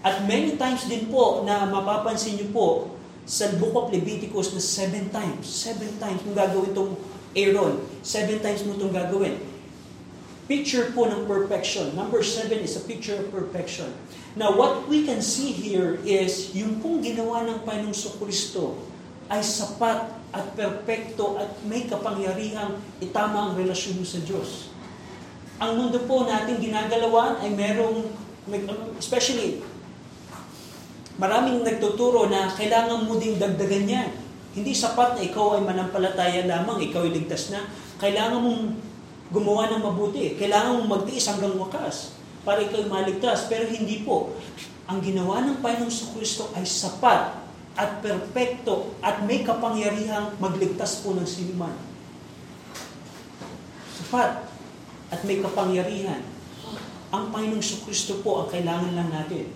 At 0.05 0.23
many 0.23 0.55
times 0.55 0.87
din 0.87 1.11
po 1.11 1.43
na 1.43 1.67
mapapansin 1.67 2.39
niyo 2.39 2.47
po 2.55 2.67
sa 3.27 3.51
Book 3.59 3.75
of 3.75 3.91
Leviticus 3.91 4.55
na 4.55 4.63
seven 4.63 5.11
times, 5.11 5.43
seven 5.43 5.91
times 5.99 6.23
kung 6.23 6.31
gagawin 6.31 6.71
itong 6.71 6.95
Aaron, 7.35 7.83
seven 7.99 8.39
times 8.39 8.63
mo 8.63 8.79
itong 8.79 8.95
gagawin. 8.95 9.35
Picture 10.47 10.95
po 10.95 11.11
ng 11.11 11.27
perfection. 11.27 11.91
Number 11.91 12.23
seven 12.23 12.63
is 12.63 12.79
a 12.79 12.83
picture 12.87 13.19
of 13.19 13.27
perfection. 13.35 13.91
Now, 14.39 14.55
what 14.55 14.87
we 14.87 15.03
can 15.03 15.19
see 15.19 15.51
here 15.51 15.99
is 16.07 16.55
yung 16.55 16.79
pong 16.79 17.03
ginawa 17.03 17.43
ng 17.43 17.67
Panginoong 17.67 18.15
Kristo 18.15 18.79
ay 19.27 19.43
sapat 19.43 20.17
at 20.31 20.45
perpekto 20.55 21.39
at 21.39 21.49
may 21.63 21.87
kapangyarihang 21.87 22.79
itama 22.99 23.51
ang 23.51 23.53
relasyon 23.55 23.99
mo 23.99 24.05
sa 24.07 24.19
Diyos. 24.23 24.71
Ang 25.57 25.71
mundo 25.73 26.03
po 26.05 26.27
natin 26.29 26.61
ginagalawan 26.61 27.41
ay 27.41 27.49
merong, 27.49 28.05
especially, 29.01 29.63
maraming 31.17 31.65
nagtuturo 31.65 32.29
na 32.29 32.51
kailangan 32.53 33.09
mo 33.09 33.17
ding 33.17 33.41
dagdagan 33.41 33.89
yan. 33.89 34.09
Hindi 34.53 34.73
sapat 34.73 35.17
na 35.17 35.25
ikaw 35.25 35.57
ay 35.57 35.65
manampalataya 35.65 36.45
lamang, 36.45 36.81
ikaw 36.89 37.05
ay 37.05 37.13
ligtas 37.13 37.49
na. 37.49 37.65
Kailangan 37.97 38.41
mong 38.41 38.61
gumawa 39.33 39.73
ng 39.73 39.81
mabuti. 39.81 40.37
Kailangan 40.37 40.81
mong 40.81 40.89
magtiis 41.01 41.25
hanggang 41.25 41.57
wakas 41.57 42.13
para 42.45 42.61
ikaw 42.61 42.85
ay 42.85 42.89
maligtas. 42.89 43.49
Pero 43.49 43.65
hindi 43.65 44.05
po. 44.05 44.33
Ang 44.87 45.03
ginawa 45.03 45.43
ng 45.43 45.59
Panginoong 45.59 45.91
sa 45.91 46.09
Kristo 46.13 46.53
ay 46.53 46.63
sapat 46.63 47.46
at 47.77 48.01
perpekto 48.01 48.97
at 49.05 49.21
may 49.29 49.45
kapangyarihang 49.45 50.33
magligtas 50.41 51.05
po 51.05 51.13
ng 51.13 51.29
sinuman. 51.29 51.77
Sapat 54.01 54.49
at 55.13 55.21
may 55.23 55.39
kapangyarihan. 55.39 56.25
Ang 57.13 57.31
Panginoong 57.31 57.63
Kristo 57.87 58.19
po 58.25 58.43
ang 58.43 58.49
kailangan 58.51 58.91
lang 58.97 59.09
natin. 59.13 59.47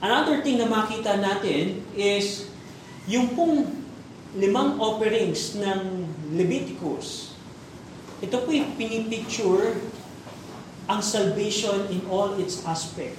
Another 0.00 0.44
thing 0.44 0.60
na 0.60 0.70
makita 0.70 1.18
natin 1.18 1.82
is 1.96 2.48
yung 3.10 3.34
pong 3.34 3.68
limang 4.38 4.78
offerings 4.78 5.58
ng 5.58 6.06
Leviticus. 6.38 7.34
Ito 8.22 8.46
po 8.46 8.54
yung 8.54 8.78
pinipicture 8.78 9.80
ang 10.86 11.00
salvation 11.02 11.90
in 11.90 12.06
all 12.06 12.38
its 12.38 12.62
aspect. 12.62 13.18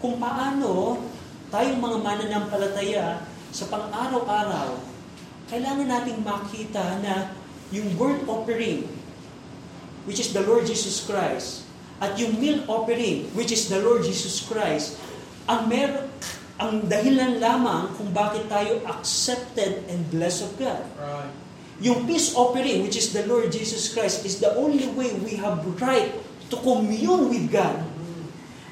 Kung 0.00 0.16
paano 0.16 1.00
tayong 1.50 1.78
mga 1.78 1.98
mananampalataya 2.02 3.22
sa 3.54 3.64
pang-araw-araw, 3.70 4.76
kailangan 5.46 5.86
nating 5.86 6.20
makita 6.26 7.00
na 7.00 7.30
yung 7.70 7.86
burnt 7.94 8.26
offering, 8.26 8.86
which 10.06 10.18
is 10.18 10.34
the 10.34 10.42
Lord 10.42 10.66
Jesus 10.66 11.06
Christ, 11.06 11.66
at 12.02 12.18
yung 12.20 12.36
meal 12.36 12.62
offering, 12.68 13.30
which 13.32 13.54
is 13.54 13.70
the 13.70 13.80
Lord 13.80 14.04
Jesus 14.04 14.44
Christ, 14.44 14.98
ang 15.46 15.70
mer 15.70 16.10
ang 16.56 16.88
dahilan 16.88 17.36
lamang 17.36 17.92
kung 18.00 18.16
bakit 18.16 18.48
tayo 18.48 18.80
accepted 18.88 19.84
and 19.92 20.00
blessed 20.08 20.48
of 20.48 20.52
God. 20.56 20.82
Right. 20.96 21.32
Yung 21.84 22.08
peace 22.08 22.32
offering, 22.32 22.80
which 22.80 22.96
is 22.96 23.12
the 23.12 23.28
Lord 23.28 23.52
Jesus 23.52 23.92
Christ, 23.92 24.24
is 24.24 24.40
the 24.40 24.56
only 24.56 24.88
way 24.96 25.12
we 25.20 25.36
have 25.36 25.60
right 25.76 26.16
to 26.48 26.56
commune 26.64 27.28
with 27.28 27.52
God. 27.52 27.84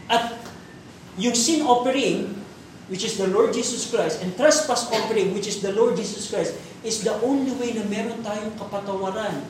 At 0.08 0.32
yung 1.20 1.37
sin 1.37 1.60
offering, 1.60 2.32
which 2.92 3.05
is 3.05 3.16
the 3.16 3.29
Lord 3.29 3.57
Jesus 3.57 3.88
Christ, 3.88 4.20
and 4.20 4.37
trespass 4.37 4.88
offering, 4.92 5.33
which 5.33 5.49
is 5.49 5.64
the 5.64 5.73
Lord 5.73 5.97
Jesus 5.97 6.29
Christ, 6.29 6.53
is 6.85 7.01
the 7.01 7.16
only 7.25 7.53
way 7.57 7.73
na 7.73 7.85
meron 7.88 8.20
tayong 8.20 8.53
kapatawaran 8.61 9.40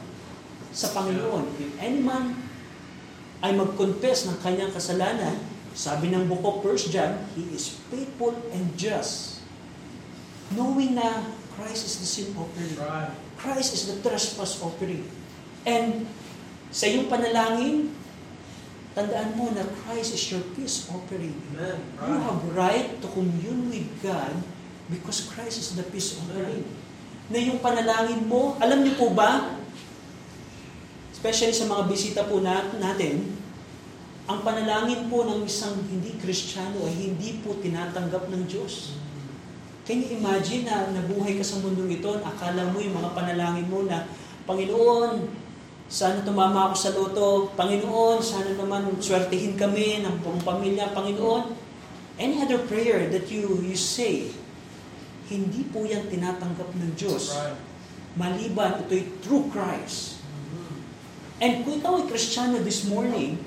sa 0.71 0.91
Panginoon. 0.95 1.51
If 1.59 1.71
any 1.83 1.99
man 1.99 2.39
ay 3.43 3.55
mag-confess 3.55 4.31
ng 4.31 4.39
kanyang 4.39 4.71
kasalanan, 4.71 5.35
sabi 5.75 6.15
ng 6.15 6.31
book 6.31 6.47
of 6.47 6.63
1 6.63 6.95
John, 6.95 7.19
He 7.35 7.51
is 7.51 7.75
faithful 7.91 8.39
and 8.55 8.71
just. 8.79 9.43
Knowing 10.55 10.95
na 10.95 11.27
Christ 11.59 11.83
is 11.91 11.95
the 11.99 12.07
sin 12.07 12.31
offering. 12.39 12.79
Christ 13.35 13.75
is 13.75 13.91
the 13.91 13.99
trespass 14.03 14.63
offering. 14.63 15.03
And 15.67 16.07
sa 16.71 16.87
iyong 16.87 17.11
panalangin, 17.11 17.91
Tandaan 18.95 19.35
mo 19.35 19.51
na 19.51 19.67
Christ 19.83 20.15
is 20.15 20.23
your 20.31 20.47
peace 20.55 20.87
offering. 20.87 21.35
Amen. 21.59 21.83
You 21.99 22.15
have 22.23 22.43
right 22.55 22.89
to 23.03 23.07
commune 23.11 23.67
with 23.67 23.91
God 23.99 24.39
because 24.87 25.27
Christ 25.27 25.59
is 25.59 25.75
the 25.75 25.83
peace 25.91 26.15
offering. 26.15 26.63
Na 27.27 27.43
yung 27.43 27.59
panalangin 27.59 28.31
mo, 28.31 28.55
alam 28.63 28.87
niyo 28.87 28.95
po 28.95 29.11
ba, 29.11 29.59
especially 31.11 31.51
sa 31.51 31.67
mga 31.67 31.91
bisita 31.91 32.23
po 32.23 32.39
natin, 32.39 33.35
ang 34.31 34.41
panalangin 34.47 35.11
po 35.11 35.27
ng 35.27 35.43
isang 35.43 35.75
hindi 35.91 36.15
kristyano 36.17 36.87
ay 36.87 36.95
hindi 36.95 37.43
po 37.43 37.59
tinatanggap 37.59 38.31
ng 38.31 38.47
Diyos. 38.47 38.95
Can 39.85 40.01
you 40.01 40.17
imagine 40.17 40.65
na 40.65 40.89
nabuhay 40.95 41.37
ka 41.37 41.45
sa 41.45 41.61
mundong 41.61 42.01
ito, 42.01 42.09
akala 42.25 42.73
mo 42.73 42.81
yung 42.81 42.95
mga 42.95 43.11
panalangin 43.13 43.69
mo 43.69 43.85
na, 43.85 44.07
Panginoon, 44.45 45.44
sana 45.95 46.27
tumama 46.27 46.67
ako 46.67 46.75
sa 46.75 46.91
loto. 46.91 47.27
Panginoon, 47.55 48.19
sana 48.19 48.51
naman 48.59 48.99
swertihin 48.99 49.55
kami 49.55 50.03
ng 50.03 50.27
buong 50.27 50.43
pamilya. 50.43 50.91
Panginoon, 50.91 51.55
any 52.19 52.43
other 52.43 52.59
prayer 52.67 53.07
that 53.15 53.31
you, 53.31 53.63
you 53.63 53.79
say, 53.79 54.27
hindi 55.31 55.63
po 55.71 55.87
yan 55.87 56.11
tinatanggap 56.11 56.67
ng 56.75 56.99
Diyos. 56.99 57.39
Maliban, 58.19 58.83
ito'y 58.83 59.23
true 59.23 59.47
Christ. 59.55 60.19
And 61.39 61.63
kung 61.63 61.79
ikaw 61.79 62.03
ay 62.03 62.11
Kristiyano 62.11 62.59
this 62.67 62.91
morning, 62.91 63.39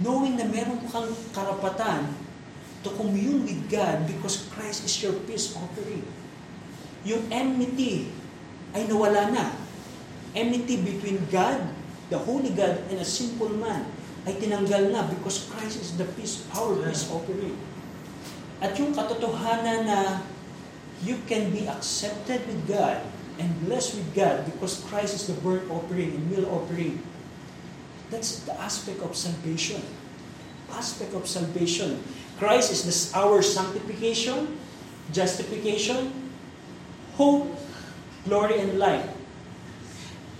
knowing 0.00 0.40
na 0.40 0.48
meron 0.48 0.80
kang 0.88 1.12
karapatan 1.36 2.16
to 2.80 2.88
commune 2.96 3.44
with 3.44 3.60
God 3.68 4.08
because 4.08 4.48
Christ 4.56 4.88
is 4.88 4.96
your 5.04 5.12
peace 5.28 5.52
offering. 5.52 6.04
Yung 7.04 7.28
enmity 7.28 8.08
ay 8.72 8.88
nawala 8.88 9.28
na 9.36 9.67
enmity 10.34 10.80
between 10.80 11.22
God, 11.30 11.60
the 12.10 12.18
Holy 12.18 12.50
God, 12.50 12.82
and 12.90 13.00
a 13.00 13.08
simple 13.08 13.48
man 13.48 13.86
ay 14.28 14.36
tinanggal 14.36 14.92
na 14.92 15.08
because 15.08 15.48
Christ 15.48 15.80
is 15.80 15.96
the 15.96 16.04
peace, 16.12 16.44
our 16.52 16.76
peace 16.84 17.08
offering. 17.08 17.56
At 18.60 18.76
yung 18.76 18.92
katotohanan 18.92 19.88
na 19.88 20.20
you 21.00 21.16
can 21.24 21.48
be 21.48 21.64
accepted 21.64 22.44
with 22.44 22.60
God 22.68 23.00
and 23.40 23.48
blessed 23.64 23.96
with 23.96 24.08
God 24.12 24.44
because 24.44 24.84
Christ 24.92 25.16
is 25.16 25.24
the 25.30 25.36
burnt 25.40 25.64
offering 25.72 26.12
and 26.12 26.22
meal 26.28 26.44
offering. 26.52 27.00
That's 28.12 28.44
the 28.44 28.52
aspect 28.60 29.00
of 29.00 29.16
salvation. 29.16 29.80
Aspect 30.68 31.16
of 31.16 31.24
salvation. 31.24 32.04
Christ 32.36 32.68
is 32.68 32.84
this, 32.84 33.00
our 33.16 33.40
sanctification, 33.40 34.60
justification, 35.14 36.12
hope, 37.16 37.48
glory, 38.28 38.60
and 38.60 38.76
life. 38.76 39.06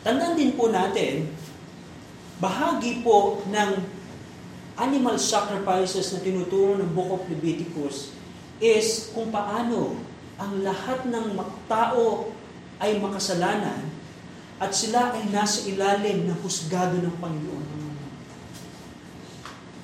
Tandaan 0.06 0.38
din 0.38 0.54
po 0.54 0.70
natin, 0.70 1.26
bahagi 2.38 3.02
po 3.02 3.42
ng 3.50 3.70
animal 4.78 5.18
sacrifices 5.18 6.14
na 6.14 6.22
tinuturo 6.22 6.78
ng 6.78 6.90
Book 6.94 7.10
of 7.18 7.22
Leviticus 7.26 8.14
is 8.62 9.10
kung 9.10 9.34
paano 9.34 9.98
ang 10.38 10.62
lahat 10.62 11.02
ng 11.02 11.34
tao 11.66 12.30
ay 12.78 13.02
makasalanan 13.02 13.90
at 14.62 14.70
sila 14.70 15.18
ay 15.18 15.26
nasa 15.34 15.66
ilalim 15.66 16.30
ng 16.30 16.38
husgado 16.46 16.94
ng 17.02 17.14
Panginoon. 17.18 17.66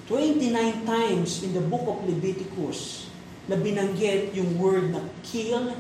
29 0.07 0.87
times 0.87 1.43
in 1.43 1.51
the 1.59 1.65
book 1.65 1.91
of 1.91 2.07
Leviticus 2.07 3.11
na 3.51 3.59
binanggit 3.59 4.31
yung 4.31 4.63
word 4.63 4.95
na 4.95 5.03
kill 5.27 5.75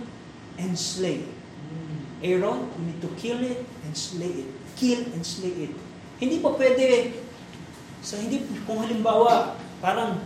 and 0.58 0.74
slay. 0.74 1.22
Aaron, 2.24 2.66
you 2.66 2.82
need 2.88 3.00
to 3.04 3.10
kill 3.14 3.38
it 3.38 3.62
and 3.94 4.02
slay 4.02 4.42
it. 4.42 4.50
Kill 4.74 5.06
and 5.14 5.22
slay 5.22 5.70
it. 5.70 5.72
Hindi 6.18 6.42
pa 6.42 6.50
pwede, 6.58 7.14
sa 8.02 8.18
hindi, 8.18 8.42
kung 8.66 8.82
halimbawa, 8.82 9.54
parang, 9.78 10.18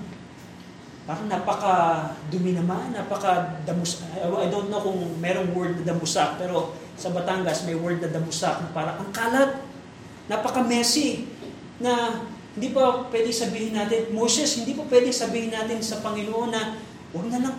parang 1.04 1.28
napaka 1.28 2.16
dumi 2.33 2.57
naman, 2.57 2.96
napaka 2.96 3.61
damus, 3.68 4.00
I 4.16 4.48
don't 4.48 4.72
know 4.72 4.81
kung 4.81 5.20
merong 5.20 5.52
word 5.52 5.85
na 5.85 5.92
damusak, 5.92 6.40
pero 6.40 6.72
sa 6.96 7.12
Batangas 7.12 7.68
may 7.68 7.76
word 7.76 8.00
na 8.00 8.09
damusak, 8.09 8.57
na 8.64 8.72
parang 8.72 9.04
ang 9.04 9.12
kalat, 9.12 9.61
napaka 10.33 10.64
messy, 10.64 11.28
na 11.76 12.24
hindi 12.57 12.72
pa 12.72 13.04
pwede 13.12 13.28
sabihin 13.28 13.76
natin, 13.76 14.16
Moses, 14.16 14.57
hindi 14.57 14.72
pa 14.72 14.88
pwede 14.88 15.12
sabihin 15.12 15.52
natin 15.52 15.85
sa 15.85 16.00
Panginoon 16.00 16.50
na 16.50 16.81
huwag 17.12 17.28
na 17.28 17.38
lang 17.44 17.57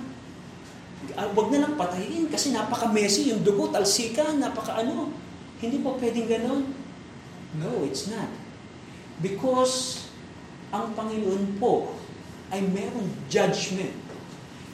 uh, 1.16 1.30
wag 1.38 1.48
na 1.54 1.64
lang 1.64 1.74
patayin 1.80 2.28
kasi 2.28 2.52
napaka-messy 2.52 3.32
yung 3.32 3.46
dugo, 3.46 3.72
talsika, 3.72 4.36
napaka-ano. 4.36 5.29
Hindi 5.60 5.84
pa 5.84 5.96
pwedeng 6.00 6.28
ganon. 6.28 6.64
No, 7.60 7.84
it's 7.84 8.08
not. 8.08 8.32
Because 9.20 10.08
ang 10.72 10.96
Panginoon 10.96 11.60
po 11.60 11.92
ay 12.50 12.64
merong 12.64 13.10
judgment 13.28 13.94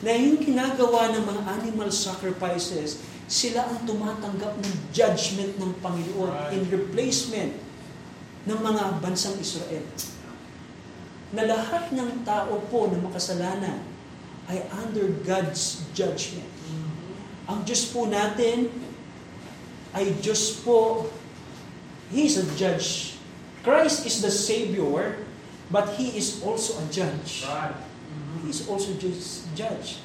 na 0.03 0.13
yung 0.13 0.37
ginagawa 0.37 1.09
ng 1.15 1.23
mga 1.23 1.41
animal 1.61 1.89
sacrifices 1.89 3.01
sila 3.25 3.65
ang 3.65 3.89
tumatanggap 3.89 4.53
ng 4.61 4.75
judgment 4.93 5.57
ng 5.57 5.71
Panginoon 5.81 6.53
in 6.53 6.61
replacement 6.69 7.57
ng 8.45 8.59
mga 8.61 9.01
bansang 9.01 9.33
Israel. 9.41 9.81
Na 11.33 11.49
lahat 11.49 11.89
ng 11.89 12.21
tao 12.21 12.61
po 12.69 12.85
na 12.85 13.01
makasalanan 13.01 13.81
ay 14.45 14.61
under 14.77 15.09
God's 15.25 15.81
judgment. 15.97 16.45
Ang 17.49 17.65
Diyos 17.65 17.89
po 17.89 18.05
natin 18.05 18.69
ay 19.95 20.11
Diyos 20.19 20.59
po, 20.61 21.07
He 22.11 22.27
is 22.27 22.37
a 22.37 22.45
judge. 22.59 23.17
Christ 23.63 24.05
is 24.05 24.21
the 24.21 24.29
Savior, 24.29 25.23
but 25.71 25.95
He 25.95 26.13
is 26.13 26.43
also 26.43 26.77
a 26.77 26.85
judge. 26.91 27.47
He 28.43 28.51
is 28.51 28.67
also 28.67 28.93
just 28.99 29.47
judge. 29.55 30.03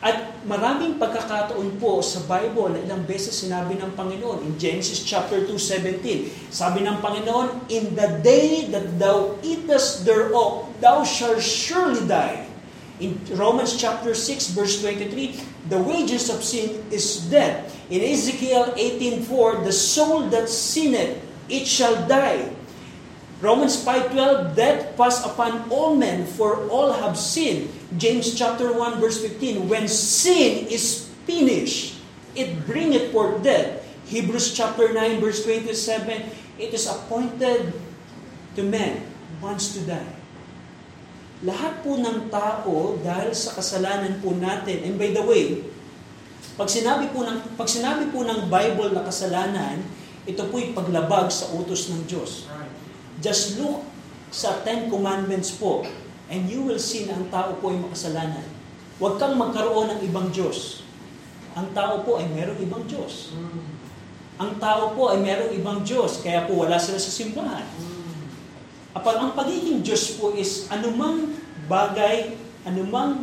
At 0.00 0.44
maraming 0.48 0.96
pagkakataon 0.96 1.76
po 1.76 2.00
sa 2.00 2.24
Bible 2.24 2.72
na 2.72 2.80
ilang 2.80 3.04
beses 3.04 3.36
sinabi 3.36 3.76
ng 3.76 3.92
Panginoon. 3.92 4.40
In 4.44 4.52
Genesis 4.56 5.04
chapter 5.04 5.44
2:17, 5.44 6.48
sabi 6.48 6.84
ng 6.88 7.04
Panginoon, 7.04 7.68
In 7.68 7.92
the 7.92 8.20
day 8.24 8.64
that 8.72 8.96
thou 8.96 9.36
eatest 9.44 10.08
thereof, 10.08 10.72
thou 10.80 11.04
shalt 11.04 11.44
surely 11.44 12.00
die. 12.08 12.49
In 13.00 13.16
Romans 13.32 13.80
chapter 13.80 14.12
6 14.12 14.52
verse 14.52 14.84
23, 14.84 15.40
the 15.72 15.80
wages 15.80 16.28
of 16.28 16.44
sin 16.44 16.84
is 16.92 17.24
death. 17.32 17.64
In 17.88 18.04
Ezekiel 18.04 18.76
18:4, 18.76 19.64
the 19.64 19.72
soul 19.72 20.28
that 20.28 20.52
sinneth, 20.52 21.16
it 21.48 21.64
shall 21.64 21.96
die. 22.04 22.52
Romans 23.40 23.80
5.12, 23.80 24.52
death 24.52 24.92
pass 25.00 25.24
upon 25.24 25.64
all 25.72 25.96
men, 25.96 26.28
for 26.28 26.68
all 26.68 26.92
have 26.92 27.16
sinned. 27.16 27.72
James 27.96 28.36
chapter 28.36 28.68
1 28.68 29.00
verse 29.00 29.16
15, 29.16 29.64
when 29.64 29.88
sin 29.88 30.68
is 30.68 31.08
finished, 31.24 31.96
it 32.36 32.52
bringeth 32.68 33.16
forth 33.16 33.40
death. 33.40 33.80
Hebrews 34.12 34.52
chapter 34.52 34.92
9 34.92 35.24
verse 35.24 35.40
27, 35.48 36.20
it 36.60 36.76
is 36.76 36.84
appointed 36.84 37.72
to 38.56 38.62
men 38.62 39.08
once 39.40 39.72
to 39.72 39.80
die. 39.88 40.19
Lahat 41.40 41.80
po 41.80 41.96
ng 41.96 42.28
tao, 42.28 43.00
dahil 43.00 43.32
sa 43.32 43.56
kasalanan 43.56 44.20
po 44.20 44.36
natin, 44.36 44.84
and 44.84 45.00
by 45.00 45.08
the 45.08 45.24
way, 45.24 45.64
pag 46.60 46.68
sinabi 46.68 47.08
po 47.08 47.24
ng, 47.24 47.56
pag 47.56 47.64
sinabi 47.64 48.12
po 48.12 48.20
ng 48.20 48.52
Bible 48.52 48.92
na 48.92 49.00
kasalanan, 49.00 49.80
ito 50.28 50.44
po'y 50.52 50.76
paglabag 50.76 51.32
sa 51.32 51.48
utos 51.56 51.88
ng 51.88 52.04
Diyos. 52.04 52.44
Just 53.24 53.56
look 53.56 53.88
sa 54.28 54.60
Ten 54.60 54.92
Commandments 54.92 55.56
po 55.56 55.88
and 56.30 56.46
you 56.46 56.62
will 56.62 56.78
see 56.78 57.08
na 57.08 57.16
ang 57.16 57.32
tao 57.32 57.56
po 57.58 57.72
ay 57.72 57.80
makasalanan. 57.80 58.46
Huwag 59.00 59.16
kang 59.16 59.34
magkaroon 59.40 59.96
ng 59.96 60.00
ibang 60.06 60.28
Diyos. 60.28 60.84
Ang 61.56 61.72
tao 61.72 62.04
po 62.04 62.20
ay 62.20 62.28
merong 62.30 62.60
ibang 62.60 62.84
Diyos. 62.84 63.34
Ang 64.38 64.60
tao 64.60 64.92
po 64.92 65.10
ay 65.10 65.18
merong 65.18 65.52
ibang 65.56 65.80
Diyos, 65.82 66.20
kaya 66.20 66.44
po 66.44 66.60
wala 66.62 66.76
sila 66.76 67.00
sa 67.00 67.10
simbahan. 67.10 67.64
Apal 68.90 69.22
ang 69.22 69.32
pagiging 69.38 69.86
Diyos 69.86 70.18
po 70.18 70.34
is 70.34 70.66
anumang 70.66 71.38
bagay, 71.70 72.34
anumang 72.66 73.22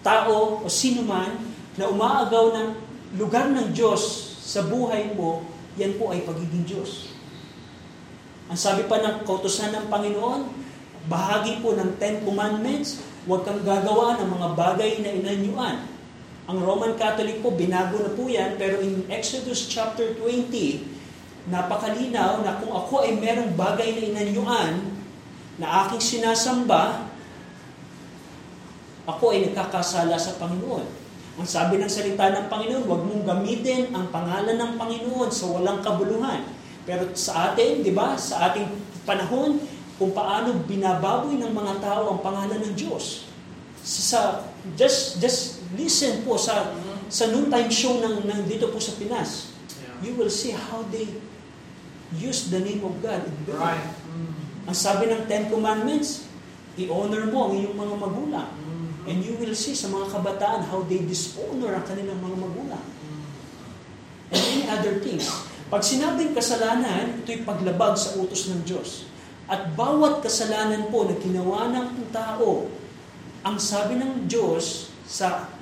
tao 0.00 0.64
o 0.64 0.66
sinuman 0.68 1.36
na 1.76 1.92
umaagaw 1.92 2.56
ng 2.56 2.68
lugar 3.20 3.52
ng 3.52 3.72
Diyos 3.76 4.00
sa 4.40 4.64
buhay 4.64 5.12
mo, 5.12 5.44
yan 5.76 5.96
po 6.00 6.12
ay 6.12 6.24
pagiging 6.24 6.64
Diyos. 6.64 7.12
Ang 8.48 8.56
sabi 8.60 8.84
pa 8.88 9.00
ng 9.00 9.24
kautosan 9.24 9.72
ng 9.72 9.86
Panginoon, 9.88 10.48
bahagi 11.08 11.60
po 11.60 11.76
ng 11.76 12.00
Ten 12.00 12.24
Commandments, 12.24 13.00
huwag 13.24 13.44
kang 13.44 13.60
gagawa 13.64 14.20
ng 14.20 14.28
mga 14.28 14.48
bagay 14.56 14.92
na 15.00 15.10
inanyuan. 15.12 15.84
Ang 16.44 16.60
Roman 16.60 16.92
Catholic 16.96 17.40
po, 17.40 17.56
binago 17.56 18.04
na 18.04 18.12
po 18.12 18.28
yan, 18.28 18.60
pero 18.60 18.76
in 18.84 19.08
Exodus 19.08 19.64
chapter 19.64 20.12
20, 20.20 20.93
napakalinaw 21.48 22.40
na 22.40 22.56
kung 22.60 22.72
ako 22.72 23.04
ay 23.04 23.16
merong 23.20 23.52
bagay 23.56 23.96
na 23.96 24.02
inanyuan 24.12 24.72
na 25.60 25.86
aking 25.86 26.00
sinasamba, 26.00 27.08
ako 29.04 29.36
ay 29.36 29.50
nagkakasala 29.50 30.16
sa 30.16 30.40
Panginoon. 30.40 30.86
Ang 31.34 31.48
sabi 31.48 31.76
ng 31.76 31.90
salita 31.90 32.30
ng 32.30 32.46
Panginoon, 32.48 32.84
huwag 32.88 33.02
mong 33.04 33.22
gamitin 33.26 33.92
ang 33.92 34.08
pangalan 34.08 34.56
ng 34.56 34.72
Panginoon 34.80 35.28
sa 35.28 35.50
walang 35.50 35.84
kabuluhan 35.84 36.64
pero 36.84 37.16
sa 37.16 37.52
atin, 37.52 37.80
di 37.80 37.92
ba, 37.96 38.12
sa 38.20 38.52
ating 38.52 38.68
panahon, 39.08 39.56
kung 39.96 40.12
paano 40.12 40.66
binababoy 40.68 41.40
ng 41.40 41.52
mga 41.54 41.80
tao 41.80 42.12
ang 42.12 42.20
pangalan 42.20 42.60
ng 42.60 42.74
Diyos. 42.76 43.30
Sa, 43.80 44.44
just, 44.76 45.20
just 45.20 45.64
listen 45.76 46.24
po 46.28 46.36
sa, 46.36 46.76
sa 47.08 47.32
noontime 47.32 47.72
show 47.72 48.04
ng, 48.04 48.28
ng 48.28 48.40
dito 48.44 48.68
po 48.68 48.76
sa 48.76 48.92
Pinas. 49.00 49.56
You 50.04 50.12
will 50.18 50.28
see 50.28 50.52
how 50.52 50.84
they 50.92 51.08
use 52.12 52.52
the 52.52 52.60
name 52.60 52.84
of 52.84 53.00
God. 53.00 53.24
Right. 53.48 53.88
Ang 54.64 54.76
sabi 54.76 55.08
ng 55.08 55.28
Ten 55.28 55.48
Commandments, 55.48 56.28
i-honor 56.80 57.28
mo 57.28 57.48
ang 57.48 57.52
iyong 57.56 57.76
mga 57.76 57.94
magulang. 58.00 58.50
And 59.04 59.20
you 59.20 59.36
will 59.36 59.52
see 59.52 59.76
sa 59.76 59.92
mga 59.92 60.16
kabataan 60.16 60.64
how 60.72 60.80
they 60.88 61.04
dishonor 61.04 61.76
ang 61.76 61.84
kanilang 61.84 62.20
mga 62.24 62.36
magulang. 62.40 62.84
And 64.32 64.40
many 64.40 64.64
other 64.72 64.96
things. 65.04 65.28
Pag 65.68 65.84
sinabing 65.84 66.32
kasalanan, 66.32 67.20
ito'y 67.24 67.44
paglabag 67.44 68.00
sa 68.00 68.16
utos 68.16 68.48
ng 68.48 68.64
Diyos. 68.64 69.04
At 69.44 69.76
bawat 69.76 70.24
kasalanan 70.24 70.88
po 70.88 71.04
na 71.04 71.20
ginawa 71.20 71.68
ng 71.68 72.08
tao, 72.08 72.72
ang 73.44 73.56
sabi 73.60 74.00
ng 74.00 74.24
Diyos 74.24 74.88
sa 75.04 75.52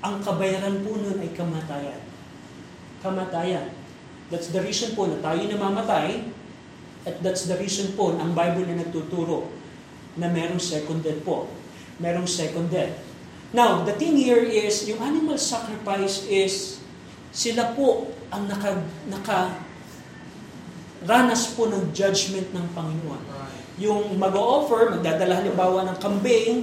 ang 0.00 0.22
kabayaran 0.22 0.80
po 0.86 0.94
nun 0.94 1.18
ay 1.18 1.34
kamatayan. 1.34 2.00
Kamatayan. 3.02 3.79
That's 4.30 4.54
the 4.54 4.62
reason 4.62 4.94
po 4.94 5.10
na 5.10 5.18
tayo 5.18 5.42
namamatay 5.42 6.22
at 7.02 7.18
that's 7.18 7.50
the 7.50 7.58
reason 7.58 7.98
po 7.98 8.14
na 8.14 8.24
ang 8.24 8.32
Bible 8.32 8.62
na 8.70 8.78
nagtuturo 8.78 9.50
na 10.14 10.30
merong 10.30 10.62
second 10.62 11.02
death 11.02 11.18
po. 11.26 11.50
Merong 11.98 12.30
second 12.30 12.70
death. 12.70 12.94
Now, 13.50 13.82
the 13.82 13.98
thing 13.98 14.14
here 14.14 14.46
is, 14.46 14.86
yung 14.86 15.02
animal 15.02 15.34
sacrifice 15.34 16.22
is, 16.30 16.78
sila 17.34 17.74
po 17.74 18.14
ang 18.30 18.46
naka, 18.46 18.78
naka 19.10 19.58
ranas 21.02 21.50
po 21.58 21.66
ng 21.66 21.90
judgment 21.90 22.46
ng 22.54 22.66
Panginoon. 22.70 23.22
Yung 23.82 24.14
mag-o-offer, 24.20 24.94
magdadala 24.94 25.42
halimbawa 25.42 25.88
ng 25.90 25.96
kambing, 25.98 26.62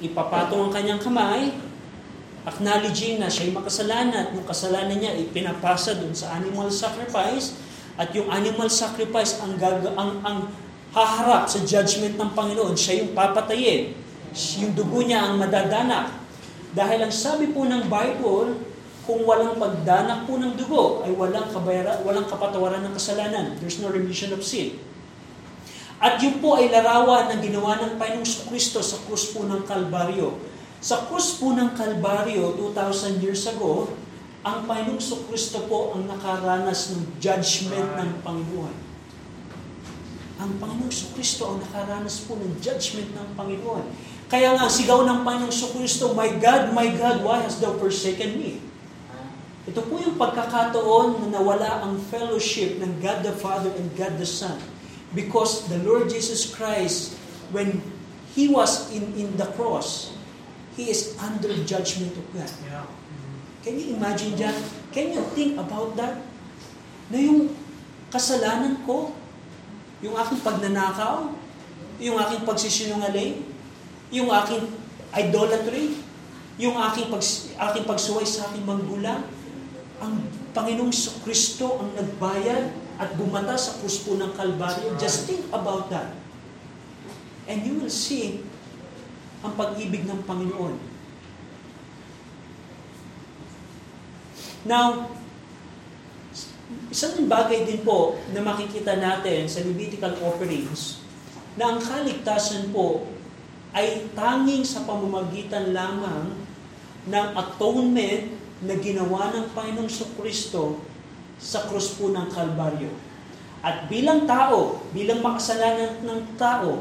ipapatong 0.00 0.70
ang 0.70 0.72
kanyang 0.72 1.02
kamay, 1.02 1.52
acknowledging 2.46 3.18
na 3.18 3.26
siya'y 3.26 3.50
makasalanan 3.50 4.14
at 4.14 4.30
yung 4.30 4.46
kasalanan 4.46 4.96
niya 4.96 5.18
ipinapasa 5.18 5.98
dun 5.98 6.14
sa 6.14 6.38
animal 6.38 6.70
sacrifice 6.70 7.58
at 7.98 8.14
yung 8.14 8.30
animal 8.30 8.70
sacrifice 8.70 9.40
ang, 9.42 9.58
gaga, 9.58 9.90
ang, 9.98 10.22
ang 10.22 10.38
haharap 10.94 11.50
sa 11.50 11.60
judgment 11.64 12.14
ng 12.16 12.30
Panginoon, 12.32 12.76
siya 12.76 13.04
yung 13.04 13.12
papatayin. 13.16 13.92
Yung 14.62 14.72
dugo 14.76 15.00
niya 15.00 15.28
ang 15.28 15.40
madadanak. 15.40 16.12
Dahil 16.76 17.08
ang 17.08 17.12
sabi 17.12 17.50
po 17.50 17.64
ng 17.64 17.88
Bible, 17.88 18.56
kung 19.08 19.24
walang 19.24 19.56
pagdanak 19.56 20.28
po 20.28 20.36
ng 20.36 20.60
dugo, 20.60 21.04
ay 21.08 21.12
walang, 21.16 21.48
kabayara, 21.48 22.04
walang 22.04 22.28
kapatawaran 22.28 22.84
ng 22.84 22.92
kasalanan. 22.92 23.56
There's 23.60 23.80
no 23.80 23.88
remission 23.88 24.32
of 24.36 24.44
sin. 24.44 24.76
At 25.96 26.20
yun 26.20 26.44
po 26.44 26.60
ay 26.60 26.68
larawan 26.68 27.32
ng 27.32 27.40
ginawa 27.40 27.80
ng 27.80 27.96
Panginoong 27.96 28.52
Kristo 28.52 28.84
sa 28.84 29.00
krus 29.08 29.32
po 29.32 29.48
ng 29.48 29.64
Kalbaryo. 29.64 30.36
Sa 30.80 31.08
krus 31.08 31.40
po 31.40 31.56
ng 31.56 31.72
Kalbaryo, 31.72 32.54
2,000 32.58 33.24
years 33.24 33.48
ago, 33.48 33.90
ang 34.46 34.62
Panginoong 34.62 35.02
Kristo 35.26 35.66
po 35.66 35.90
ang 35.96 36.06
nakaranas 36.06 36.94
ng 36.94 37.18
judgment 37.18 37.98
ng 37.98 38.10
Panginoon. 38.22 38.74
Ang 40.38 40.50
Panginoong 40.62 41.10
Kristo 41.18 41.50
ang 41.50 41.58
nakaranas 41.58 42.22
po 42.22 42.38
ng 42.38 42.62
judgment 42.62 43.10
ng 43.10 43.28
Panginoon. 43.34 43.84
Kaya 44.30 44.54
nga, 44.54 44.70
sigaw 44.70 45.02
ng 45.02 45.26
Panginoong 45.26 45.70
Kristo, 45.74 46.14
My 46.14 46.30
God, 46.38 46.70
my 46.70 46.86
God, 46.94 47.26
why 47.26 47.42
hast 47.42 47.58
thou 47.58 47.74
forsaken 47.74 48.38
me? 48.38 48.62
Ito 49.66 49.82
po 49.82 49.98
yung 49.98 50.14
pagkakataon 50.14 51.26
na 51.26 51.42
nawala 51.42 51.82
ang 51.82 51.98
fellowship 52.06 52.78
ng 52.78 53.02
God 53.02 53.26
the 53.26 53.34
Father 53.34 53.74
and 53.74 53.90
God 53.98 54.14
the 54.22 54.28
Son. 54.28 54.54
Because 55.10 55.66
the 55.66 55.82
Lord 55.82 56.06
Jesus 56.06 56.46
Christ, 56.46 57.18
when 57.50 57.82
He 58.38 58.46
was 58.46 58.94
in, 58.94 59.10
in 59.18 59.34
the 59.34 59.50
cross, 59.58 60.15
He 60.76 60.92
is 60.92 61.16
under 61.16 61.50
judgment 61.64 62.12
of 62.12 62.26
God. 62.36 62.52
Yeah. 62.68 62.84
Can 63.64 63.80
you 63.80 63.96
imagine 63.96 64.36
that? 64.38 64.54
Can 64.92 65.16
you 65.16 65.24
think 65.32 65.56
about 65.56 65.96
that? 65.96 66.20
Na 67.10 67.18
yung 67.18 67.50
kasalanan 68.12 68.84
ko, 68.84 69.16
yung 70.04 70.14
aking 70.14 70.44
pagnanakaw, 70.44 71.32
yung 71.96 72.20
aking 72.20 72.44
pagsisinungaling, 72.44 73.42
yung 74.12 74.28
aking 74.30 74.68
idolatry, 75.16 75.96
yung 76.60 76.76
aking, 76.92 77.08
pag, 77.08 77.24
aking 77.72 77.84
pagsuway 77.88 78.24
sa 78.28 78.52
aking 78.52 78.68
manggulang, 78.68 79.24
ang 80.00 80.14
Panginoong 80.56 80.92
Kristo 81.24 81.80
ang 81.80 81.92
nagbayad 81.96 82.72
at 82.96 83.12
bumata 83.16 83.60
sa 83.60 83.76
krus 83.80 84.04
po 84.04 84.16
ng 84.16 84.32
Kalbaryo. 84.32 84.96
Just 84.96 85.28
think 85.28 85.44
about 85.52 85.92
that. 85.92 86.16
And 87.44 87.60
you 87.60 87.76
will 87.76 87.92
see 87.92 88.40
ang 89.44 89.52
pag-ibig 89.56 90.08
ng 90.08 90.20
Panginoon. 90.24 90.76
Now, 94.66 95.14
isang 96.90 97.30
bagay 97.30 97.68
din 97.68 97.86
po 97.86 98.18
na 98.34 98.42
makikita 98.42 98.98
natin 98.98 99.46
sa 99.46 99.62
Levitical 99.62 100.18
offerings 100.24 101.04
na 101.54 101.74
ang 101.74 101.78
kaligtasan 101.78 102.74
po 102.74 103.06
ay 103.76 104.08
tanging 104.16 104.64
sa 104.64 104.82
pamamagitan 104.88 105.76
lamang 105.76 106.32
ng 107.06 107.26
atonement 107.36 108.32
na 108.64 108.74
ginawa 108.80 109.30
ng 109.36 109.52
Panginoong 109.52 109.92
Kristo 110.16 110.80
sa 111.36 111.68
krus 111.68 111.94
po 112.00 112.10
ng 112.10 112.26
Kalbaryo. 112.32 112.88
At 113.60 113.86
bilang 113.92 114.24
tao, 114.24 114.80
bilang 114.96 115.20
makasalanan 115.20 116.00
ng 116.02 116.20
tao, 116.40 116.80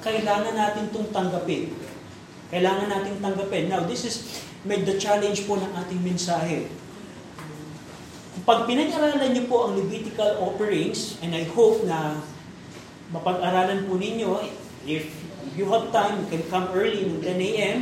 kailangan 0.00 0.54
natin 0.54 0.86
itong 0.92 1.10
tanggapin. 1.10 1.74
Kailangan 2.50 2.86
natin 2.90 3.18
tanggapin. 3.18 3.66
Now, 3.66 3.82
this 3.86 4.06
is 4.06 4.44
made 4.66 4.86
the 4.86 4.98
challenge 4.98 5.46
po 5.46 5.58
ng 5.58 5.70
ating 5.86 6.00
mensahe. 6.02 6.70
Pag 8.46 8.70
pinag-aralan 8.70 9.34
niyo 9.34 9.50
po 9.50 9.66
ang 9.66 9.74
Levitical 9.74 10.38
offerings, 10.38 11.18
and 11.22 11.34
I 11.34 11.42
hope 11.50 11.82
na 11.82 12.22
mapag-aralan 13.10 13.90
po 13.90 13.98
ninyo, 13.98 14.42
if 14.86 15.10
you 15.58 15.66
have 15.70 15.90
time, 15.90 16.22
you 16.22 16.28
can 16.30 16.44
come 16.46 16.70
early 16.74 17.06
ng 17.06 17.22
10 17.22 17.50
a.m. 17.54 17.78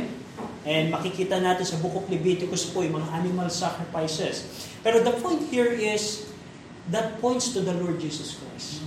and 0.65 0.89
makikita 0.89 1.37
natin 1.37 1.65
sa 1.65 1.77
Book 1.77 1.93
of 2.01 2.05
Leviticus 2.09 2.65
po 2.73 2.81
yung 2.81 2.97
mga 2.97 3.09
animal 3.13 3.49
sacrifices. 3.53 4.49
Pero 4.81 5.05
the 5.05 5.13
point 5.21 5.45
here 5.53 5.69
is, 5.69 6.25
that 6.89 7.17
points 7.17 7.53
to 7.53 7.65
the 7.65 7.73
Lord 7.73 7.97
Jesus 7.97 8.37
Christ. 8.37 8.85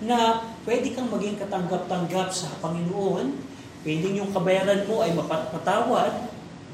Na 0.00 0.48
pwede 0.64 0.96
kang 0.96 1.12
maging 1.12 1.36
katanggap-tanggap 1.36 2.32
sa 2.32 2.48
Panginoon, 2.64 3.36
pwedeng 3.84 4.20
yung 4.20 4.30
kabayaran 4.32 4.84
mo 4.84 5.00
ay 5.04 5.12
mapatawad, 5.16 6.30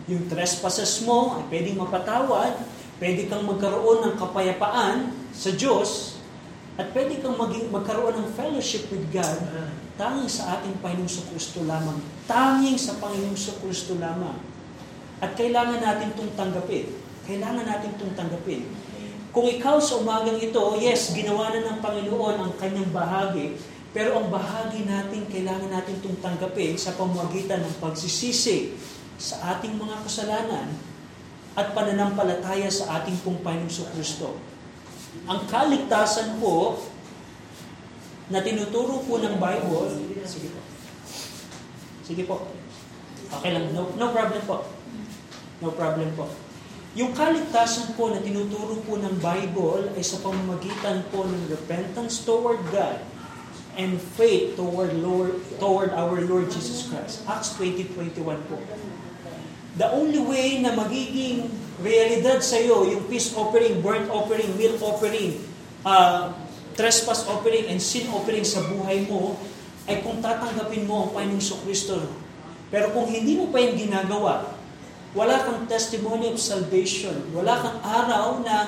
yung 0.07 0.27
trespasses 0.31 1.03
mo 1.03 1.39
ay 1.39 1.45
pwedeng 1.51 1.79
mapatawad, 1.79 2.59
pwede 3.03 3.27
kang 3.27 3.45
magkaroon 3.45 4.07
ng 4.07 4.15
kapayapaan 4.17 5.11
sa 5.35 5.51
Diyos, 5.53 6.17
at 6.77 6.93
pwede 6.93 7.25
kang 7.25 7.41
maging, 7.41 7.73
magkaroon 7.73 8.21
ng 8.21 8.29
fellowship 8.37 8.93
with 8.93 9.09
God 9.09 9.41
tanging 9.97 10.29
sa 10.29 10.61
ating 10.61 10.77
Panginoong 10.85 11.27
Kristo 11.33 11.65
lamang. 11.65 11.99
Tanging 12.29 12.77
sa 12.77 13.01
Panginoong 13.01 13.37
Kristo 13.65 13.97
lamang. 13.97 14.37
At 15.25 15.33
kailangan 15.33 15.81
natin 15.81 16.13
itong 16.13 16.37
tanggapin. 16.37 16.93
Kailangan 17.25 17.65
natin 17.65 17.97
itong 17.97 18.13
tanggapin. 18.13 18.69
Kung 19.33 19.49
ikaw 19.49 19.81
sa 19.81 20.01
umagang 20.01 20.37
ito, 20.37 20.61
yes, 20.81 21.17
ginawa 21.17 21.53
na 21.53 21.65
ng 21.65 21.79
Panginoon 21.81 22.37
ang 22.41 22.53
kanyang 22.61 22.93
bahagi, 22.93 23.57
pero 23.97 24.21
ang 24.21 24.29
bahagi 24.29 24.85
natin, 24.85 25.25
kailangan 25.25 25.73
natin 25.73 25.97
itong 26.05 26.21
tanggapin 26.21 26.77
sa 26.77 26.93
pamamagitan 27.01 27.65
ng 27.65 27.81
pagsisisi 27.81 28.77
sa 29.17 29.57
ating 29.57 29.73
mga 29.81 30.05
kasalanan 30.05 30.69
at 31.57 31.73
pananampalataya 31.73 32.69
sa 32.69 33.01
ating 33.01 33.17
pong 33.25 33.41
Panginoong 33.41 33.89
Kristo. 33.97 34.37
Ang 35.25 35.49
kaligtasan 35.49 36.37
po 36.37 36.77
na 38.29 38.45
tinuturo 38.45 39.01
po 39.01 39.17
ng 39.17 39.41
Bible, 39.41 39.89
sige 40.29 40.53
po. 40.53 40.61
Sige 42.05 42.23
po. 42.29 42.53
Okay 43.33 43.57
lang, 43.57 43.73
no, 43.73 43.97
no 43.97 44.13
problem 44.13 44.45
po. 44.45 44.69
No 45.65 45.73
problem 45.73 46.13
po. 46.13 46.29
Yung 47.01 47.17
kaligtasan 47.17 47.97
po 47.97 48.13
na 48.13 48.21
tinuturo 48.21 48.77
po 48.85 49.01
ng 49.01 49.17
Bible 49.25 49.89
ay 49.97 50.05
sa 50.05 50.21
pamamagitan 50.21 51.01
po 51.09 51.25
ng 51.25 51.49
repentance 51.49 52.29
toward 52.29 52.61
God 52.69 53.16
and 53.77 54.01
faith 54.17 54.57
toward 54.57 54.93
Lord 54.99 55.37
toward 55.61 55.93
our 55.93 56.21
Lord 56.25 56.49
Jesus 56.49 56.89
Christ. 56.89 57.23
Acts 57.29 57.55
20:21 57.61 58.41
po. 58.49 58.57
The 59.77 59.89
only 59.93 60.21
way 60.25 60.65
na 60.65 60.73
magiging 60.73 61.53
realidad 61.85 62.41
sa 62.41 62.57
iyo 62.57 62.89
yung 62.89 63.05
peace 63.13 63.37
offering, 63.37 63.85
burnt 63.85 64.09
offering, 64.09 64.49
meal 64.57 64.73
offering, 64.81 65.37
uh, 65.85 66.33
trespass 66.73 67.29
offering, 67.29 67.69
and 67.69 67.77
sin 67.77 68.09
offering 68.09 68.45
sa 68.45 68.65
buhay 68.65 69.05
mo 69.05 69.37
ay 69.85 70.01
kung 70.01 70.19
tatanggapin 70.25 70.89
mo 70.89 71.07
ang 71.07 71.11
Panginoong 71.13 71.61
Kristo. 71.63 72.01
Pero 72.73 72.91
kung 72.91 73.07
hindi 73.07 73.39
mo 73.39 73.53
pa 73.53 73.63
yung 73.63 73.77
ginagawa, 73.79 74.57
wala 75.15 75.37
kang 75.45 75.69
testimony 75.71 76.33
of 76.33 76.41
salvation, 76.41 77.15
wala 77.31 77.55
kang 77.61 77.79
araw 77.81 78.43
na 78.43 78.67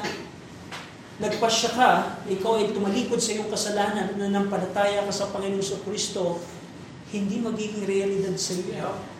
nagpasya 1.19 1.71
ka, 1.75 1.91
ikaw 2.31 2.62
ay 2.62 2.71
tumalikod 2.71 3.19
sa 3.19 3.35
iyong 3.35 3.51
kasalanan, 3.51 4.14
na 4.14 4.31
nampalataya 4.31 5.03
ka 5.07 5.12
sa 5.12 5.31
Panginoong 5.35 5.83
Kristo, 5.83 6.39
hindi 7.11 7.43
magiging 7.43 7.85
realidad 7.87 8.39
sa 8.39 8.55
iyo 8.55 9.19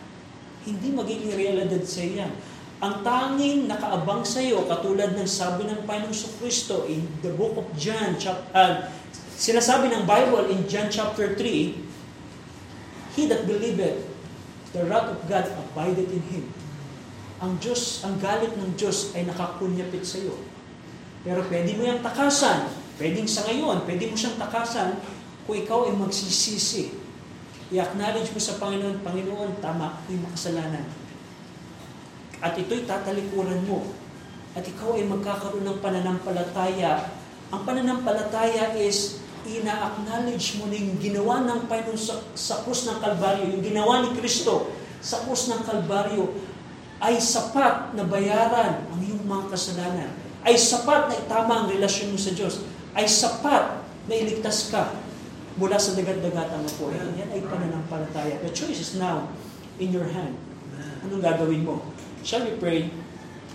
hindi 0.67 0.91
magiging 0.91 1.33
realidad 1.35 1.83
sa 1.87 2.03
iyan. 2.03 2.31
Ang 2.79 3.03
tanging 3.03 3.67
nakaabang 3.67 4.23
sa 4.23 4.39
iyo, 4.39 4.63
katulad 4.67 5.15
ng 5.15 5.27
sabi 5.27 5.67
ng 5.67 5.83
Panginoong 5.83 6.35
Kristo 6.39 6.87
in 6.87 7.03
the 7.23 7.31
book 7.35 7.55
of 7.59 7.67
John, 7.75 8.15
chap, 8.15 8.47
uh, 8.55 8.87
sinasabi 9.35 9.91
ng 9.91 10.07
Bible 10.07 10.47
in 10.51 10.63
John 10.67 10.87
chapter 10.87 11.35
3, 11.35 13.19
He 13.19 13.27
that 13.27 13.43
believeth, 13.43 14.07
the 14.71 14.85
wrath 14.87 15.11
of 15.11 15.19
God 15.27 15.49
abideth 15.49 16.07
in 16.13 16.23
him. 16.29 16.45
Ang 17.43 17.59
Diyos, 17.59 18.03
ang 18.03 18.19
galit 18.19 18.53
ng 18.55 18.75
Diyos 18.79 19.11
ay 19.15 19.27
nakakunyapit 19.27 20.03
sa 20.03 20.19
iyo. 20.23 20.35
Pero 21.29 21.45
pwede 21.45 21.77
mo 21.77 21.85
yung 21.85 22.01
takasan. 22.01 22.73
Pwedeng 22.97 23.29
sa 23.29 23.45
ngayon, 23.45 23.85
pwede 23.85 24.09
mo 24.09 24.17
siyang 24.17 24.41
takasan 24.41 24.97
kung 25.45 25.61
ikaw 25.61 25.85
ay 25.85 25.93
magsisisi 25.93 26.97
i-acknowledge 27.69 28.33
mo 28.33 28.41
sa 28.41 28.57
Panginoon, 28.57 29.05
Panginoon, 29.05 29.61
tama 29.61 30.01
yung 30.09 30.25
makasalanan. 30.25 30.89
At 32.41 32.57
ito'y 32.57 32.89
tatalikuran 32.89 33.61
mo. 33.69 33.85
At 34.57 34.65
ikaw 34.65 34.97
ay 34.97 35.05
magkakaroon 35.05 35.69
ng 35.69 35.77
pananampalataya. 35.77 37.13
Ang 37.53 37.61
pananampalataya 37.61 38.73
is 38.73 39.21
ina-acknowledge 39.45 40.57
mo 40.57 40.65
na 40.65 40.81
yung 40.81 40.97
ginawa 40.97 41.45
ng 41.45 41.69
Panginoon 41.69 41.99
sa, 41.99 42.17
sa 42.33 42.65
krus 42.65 42.89
ng 42.89 42.97
Kalbaryo, 42.97 43.53
yung 43.53 43.61
ginawa 43.61 44.01
ni 44.01 44.17
Kristo 44.17 44.73
sa 44.97 45.21
krus 45.21 45.53
ng 45.53 45.61
Kalbaryo, 45.61 46.25
ay 46.99 47.21
sapat 47.21 47.93
na 47.93 48.03
bayaran 48.03 48.81
ang 48.89 48.99
iyong 48.99 49.23
mga 49.23 49.45
kasalanan. 49.53 50.28
Ay 50.43 50.55
sapat 50.55 51.11
na 51.11 51.15
itama 51.19 51.65
ang 51.65 51.67
relasyon 51.67 52.15
mo 52.15 52.19
sa 52.19 52.31
Diyos. 52.31 52.63
Ay 52.95 53.05
sapat 53.05 53.83
na 54.09 54.13
iligtas 54.15 54.71
ka 54.71 54.95
mula 55.59 55.75
sa 55.75 55.93
dagat-dagatan 55.93 56.63
na 56.63 56.71
po. 56.79 56.89
Yan 56.93 57.29
ay 57.35 57.43
pananampalataya. 57.43 58.39
The 58.43 58.51
choice 58.55 58.79
is 58.79 58.95
now 58.95 59.27
in 59.77 59.91
your 59.91 60.07
hand. 60.07 60.39
Anong 61.03 61.23
gagawin 61.23 61.63
mo? 61.63 61.83
Shall 62.23 62.43
we 62.43 62.55
pray? 62.59 62.91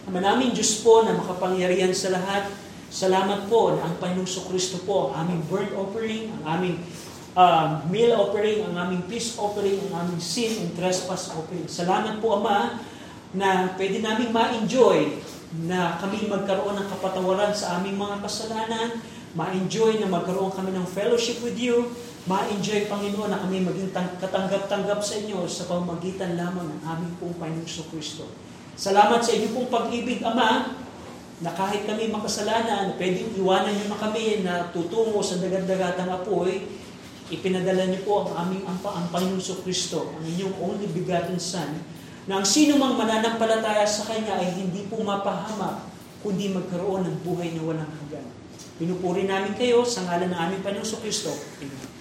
Ama 0.05 0.21
namin 0.21 0.53
Diyos 0.53 0.85
po 0.85 1.05
na 1.05 1.17
makapangyarihan 1.17 1.93
sa 1.97 2.13
lahat, 2.13 2.53
salamat 2.93 3.49
po 3.49 3.73
na 3.77 3.89
ang 3.89 3.97
Panginoong 3.97 4.29
Kristo 4.53 4.85
po, 4.85 5.13
ang 5.13 5.29
aming 5.29 5.41
burnt 5.49 5.73
offering, 5.73 6.29
ang 6.41 6.61
aming 6.61 6.77
uh, 7.37 7.81
meal 7.89 8.13
offering, 8.17 8.65
ang 8.69 8.77
aming 8.77 9.03
peace 9.09 9.37
offering, 9.41 9.81
ang 9.89 10.05
aming 10.05 10.21
sin 10.21 10.61
and 10.61 10.71
trespass 10.77 11.33
offering. 11.33 11.65
Salamat 11.69 12.21
po, 12.21 12.37
Ama, 12.37 12.81
na 13.35 13.75
pwede 13.81 14.05
namin 14.05 14.31
ma-enjoy 14.31 15.19
na 15.63 16.03
kami 16.03 16.27
magkaroon 16.27 16.75
ng 16.75 16.89
kapatawaran 16.91 17.55
sa 17.55 17.79
aming 17.79 17.95
mga 17.95 18.27
kasalanan, 18.27 18.99
ma-enjoy 19.39 20.03
na 20.03 20.11
magkaroon 20.11 20.51
kami 20.51 20.75
ng 20.75 20.87
fellowship 20.87 21.39
with 21.47 21.55
you, 21.55 21.95
ma-enjoy, 22.27 22.91
Panginoon, 22.91 23.31
na 23.31 23.39
kami 23.39 23.63
maging 23.63 23.95
katanggap-tanggap 23.95 24.99
sa 24.99 25.15
inyo 25.23 25.47
sa 25.47 25.71
pamagitan 25.71 26.35
lamang 26.35 26.67
ng 26.67 26.81
aming 26.83 27.13
pong 27.23 27.35
Panginoon 27.39 27.87
Kristo. 27.95 28.27
Salamat 28.75 29.23
sa 29.23 29.31
inyong 29.31 29.55
pong 29.55 29.71
pag-ibig, 29.71 30.27
Ama, 30.27 30.75
na 31.43 31.51
kahit 31.55 31.87
kami 31.87 32.11
makasalanan, 32.11 32.95
pwedeng 32.99 33.35
iwanan 33.39 33.75
niyo 33.75 33.87
na 33.91 33.99
kami 33.99 34.43
na 34.43 34.71
tutungo 34.71 35.23
sa 35.23 35.39
dagat-dagatang 35.39 36.11
apoy, 36.11 36.67
ipinadala 37.31 37.91
niyo 37.91 38.07
po 38.07 38.27
ang 38.27 38.47
aming 38.47 38.63
ang, 38.67 38.79
ang 38.83 39.07
Panginoon 39.11 39.63
Kristo, 39.63 40.15
ang 40.15 40.23
inyong 40.23 40.55
only 40.63 40.87
begotten 40.91 41.39
Son, 41.39 41.75
na 42.25 42.41
ang 42.41 42.47
sino 42.47 42.81
mang 42.81 42.97
mananampalataya 42.97 43.85
sa 43.85 44.09
Kanya 44.09 44.41
ay 44.41 44.57
hindi 44.57 44.89
po 44.89 45.01
mapahamak, 45.05 45.93
kundi 46.25 46.53
magkaroon 46.53 47.05
ng 47.05 47.17
buhay 47.21 47.53
na 47.53 47.63
walang 47.65 47.91
hanggan. 47.91 48.27
Pinupuri 48.81 49.29
namin 49.29 49.55
kayo 49.55 49.85
sa 49.85 50.03
ngalan 50.09 50.33
ng 50.33 50.41
aming 50.41 50.63
Panginoong 50.65 51.01
Kristo. 51.05 51.31
Amen. 51.61 51.94